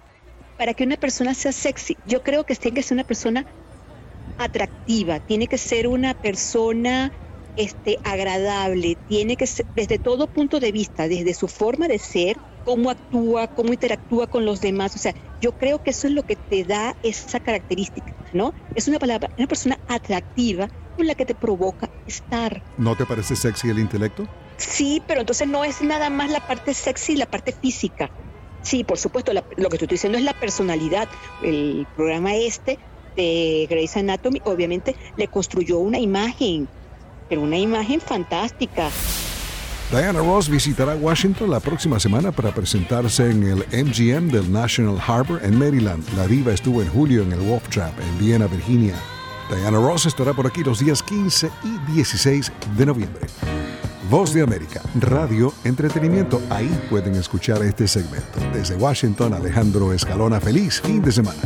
Para 0.56 0.74
que 0.74 0.84
una 0.84 0.96
persona 0.96 1.34
sea 1.34 1.52
sexy, 1.52 1.96
yo 2.06 2.22
creo 2.22 2.44
que 2.44 2.54
tiene 2.54 2.76
que 2.76 2.82
ser 2.82 2.94
una 2.94 3.06
persona 3.06 3.46
atractiva, 4.38 5.20
tiene 5.20 5.46
que 5.46 5.58
ser 5.58 5.86
una 5.86 6.14
persona 6.14 7.12
este, 7.56 7.98
agradable, 8.04 8.96
tiene 9.08 9.36
que 9.36 9.46
ser 9.46 9.66
desde 9.74 9.98
todo 9.98 10.26
punto 10.26 10.60
de 10.60 10.72
vista, 10.72 11.08
desde 11.08 11.34
su 11.34 11.48
forma 11.48 11.88
de 11.88 11.98
ser, 11.98 12.36
cómo 12.64 12.90
actúa, 12.90 13.48
cómo 13.48 13.72
interactúa 13.72 14.26
con 14.26 14.44
los 14.44 14.60
demás. 14.60 14.94
O 14.94 14.98
sea, 14.98 15.14
yo 15.40 15.52
creo 15.52 15.82
que 15.82 15.90
eso 15.90 16.06
es 16.06 16.12
lo 16.12 16.22
que 16.24 16.36
te 16.36 16.64
da 16.64 16.94
esa 17.02 17.40
característica, 17.40 18.14
¿no? 18.32 18.52
Es 18.74 18.88
una 18.88 18.98
palabra, 18.98 19.30
una 19.38 19.46
persona 19.46 19.78
atractiva 19.88 20.68
con 20.96 21.06
la 21.06 21.14
que 21.14 21.24
te 21.26 21.34
provoca 21.34 21.88
estar. 22.06 22.62
¿No 22.78 22.94
te 22.96 23.06
parece 23.06 23.36
sexy 23.36 23.70
el 23.70 23.78
intelecto? 23.78 24.26
Sí, 24.58 25.02
pero 25.06 25.20
entonces 25.20 25.48
no 25.48 25.64
es 25.64 25.80
nada 25.82 26.10
más 26.10 26.30
la 26.30 26.46
parte 26.46 26.74
sexy 26.74 27.12
y 27.14 27.16
la 27.16 27.26
parte 27.26 27.52
física. 27.52 28.10
Sí, 28.62 28.84
por 28.84 28.98
supuesto, 28.98 29.32
la- 29.32 29.44
lo 29.56 29.68
que 29.70 29.78
te 29.78 29.84
estoy 29.86 29.94
diciendo 29.96 30.18
es 30.18 30.24
la 30.24 30.34
personalidad. 30.34 31.08
El 31.42 31.86
programa 31.96 32.34
este 32.34 32.78
de 33.16 33.66
Grey's 33.70 33.96
Anatomy 33.96 34.42
obviamente 34.44 34.94
le 35.16 35.28
construyó 35.28 35.78
una 35.78 35.98
imagen, 35.98 36.68
pero 37.30 37.40
una 37.40 37.56
imagen 37.56 38.00
fantástica. 38.02 38.90
Diana 39.90 40.20
Ross 40.20 40.48
visitará 40.48 40.94
Washington 40.94 41.50
la 41.50 41.58
próxima 41.58 41.98
semana 41.98 42.30
para 42.30 42.54
presentarse 42.54 43.28
en 43.28 43.42
el 43.42 43.58
MGM 43.72 44.28
del 44.28 44.52
National 44.52 45.00
Harbor 45.04 45.40
en 45.42 45.58
Maryland. 45.58 46.04
La 46.14 46.28
diva 46.28 46.52
estuvo 46.52 46.80
en 46.80 46.88
julio 46.88 47.22
en 47.22 47.32
el 47.32 47.40
Wolf 47.40 47.68
Trap 47.70 47.98
en 47.98 48.18
Viena, 48.18 48.46
Virginia. 48.46 48.94
Diana 49.50 49.78
Ross 49.78 50.06
estará 50.06 50.32
por 50.32 50.46
aquí 50.46 50.62
los 50.62 50.78
días 50.78 51.02
15 51.02 51.50
y 51.64 51.92
16 51.92 52.52
de 52.76 52.86
noviembre. 52.86 53.26
Voz 54.08 54.32
de 54.32 54.42
América, 54.42 54.80
radio, 54.94 55.52
entretenimiento. 55.64 56.40
Ahí 56.50 56.70
pueden 56.88 57.16
escuchar 57.16 57.60
este 57.64 57.88
segmento. 57.88 58.38
Desde 58.52 58.76
Washington, 58.76 59.34
Alejandro 59.34 59.92
Escalona. 59.92 60.40
Feliz 60.40 60.80
fin 60.80 61.02
de 61.02 61.10
semana. 61.10 61.40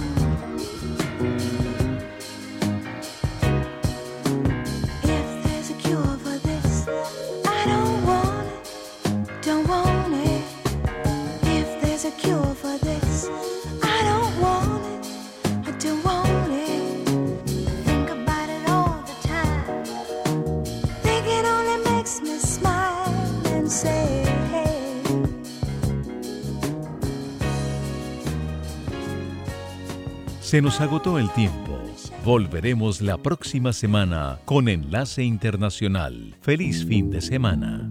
Se 30.54 30.62
nos 30.62 30.80
agotó 30.80 31.18
el 31.18 31.28
tiempo. 31.30 31.76
Volveremos 32.24 33.00
la 33.00 33.18
próxima 33.18 33.72
semana 33.72 34.38
con 34.44 34.68
Enlace 34.68 35.24
Internacional. 35.24 36.36
Feliz 36.42 36.86
fin 36.86 37.10
de 37.10 37.20
semana. 37.22 37.90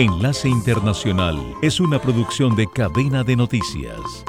Enlace 0.00 0.48
Internacional 0.48 1.36
es 1.60 1.78
una 1.78 2.00
producción 2.00 2.56
de 2.56 2.66
cadena 2.66 3.22
de 3.22 3.36
noticias. 3.36 4.24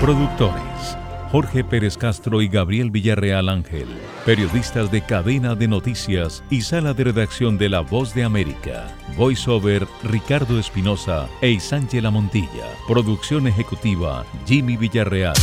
Productores. 0.00 0.98
Jorge 1.30 1.62
Pérez 1.62 1.96
Castro 1.96 2.42
y 2.42 2.48
Gabriel 2.48 2.90
Villarreal 2.90 3.48
Ángel. 3.48 3.86
Periodistas 4.26 4.90
de 4.90 5.02
cadena 5.02 5.54
de 5.54 5.68
noticias 5.68 6.42
y 6.50 6.62
sala 6.62 6.92
de 6.92 7.04
redacción 7.04 7.56
de 7.56 7.68
La 7.68 7.82
Voz 7.82 8.12
de 8.14 8.24
América. 8.24 8.88
Voiceover 9.16 9.86
Ricardo 10.02 10.58
Espinosa 10.58 11.28
e 11.40 11.50
Isángela 11.50 12.10
Montilla. 12.10 12.66
Producción 12.88 13.46
ejecutiva 13.46 14.26
Jimmy 14.44 14.76
Villarreal. 14.76 15.36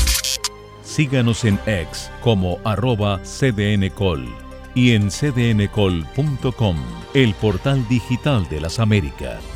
Síganos 0.84 1.46
en 1.46 1.58
X 1.66 2.12
como 2.22 2.60
arroba 2.66 3.22
cdncol 3.24 4.45
y 4.76 4.92
en 4.92 5.10
cdncol.com, 5.10 6.78
el 7.14 7.34
portal 7.34 7.88
digital 7.88 8.48
de 8.50 8.60
las 8.60 8.80
Américas. 8.80 9.55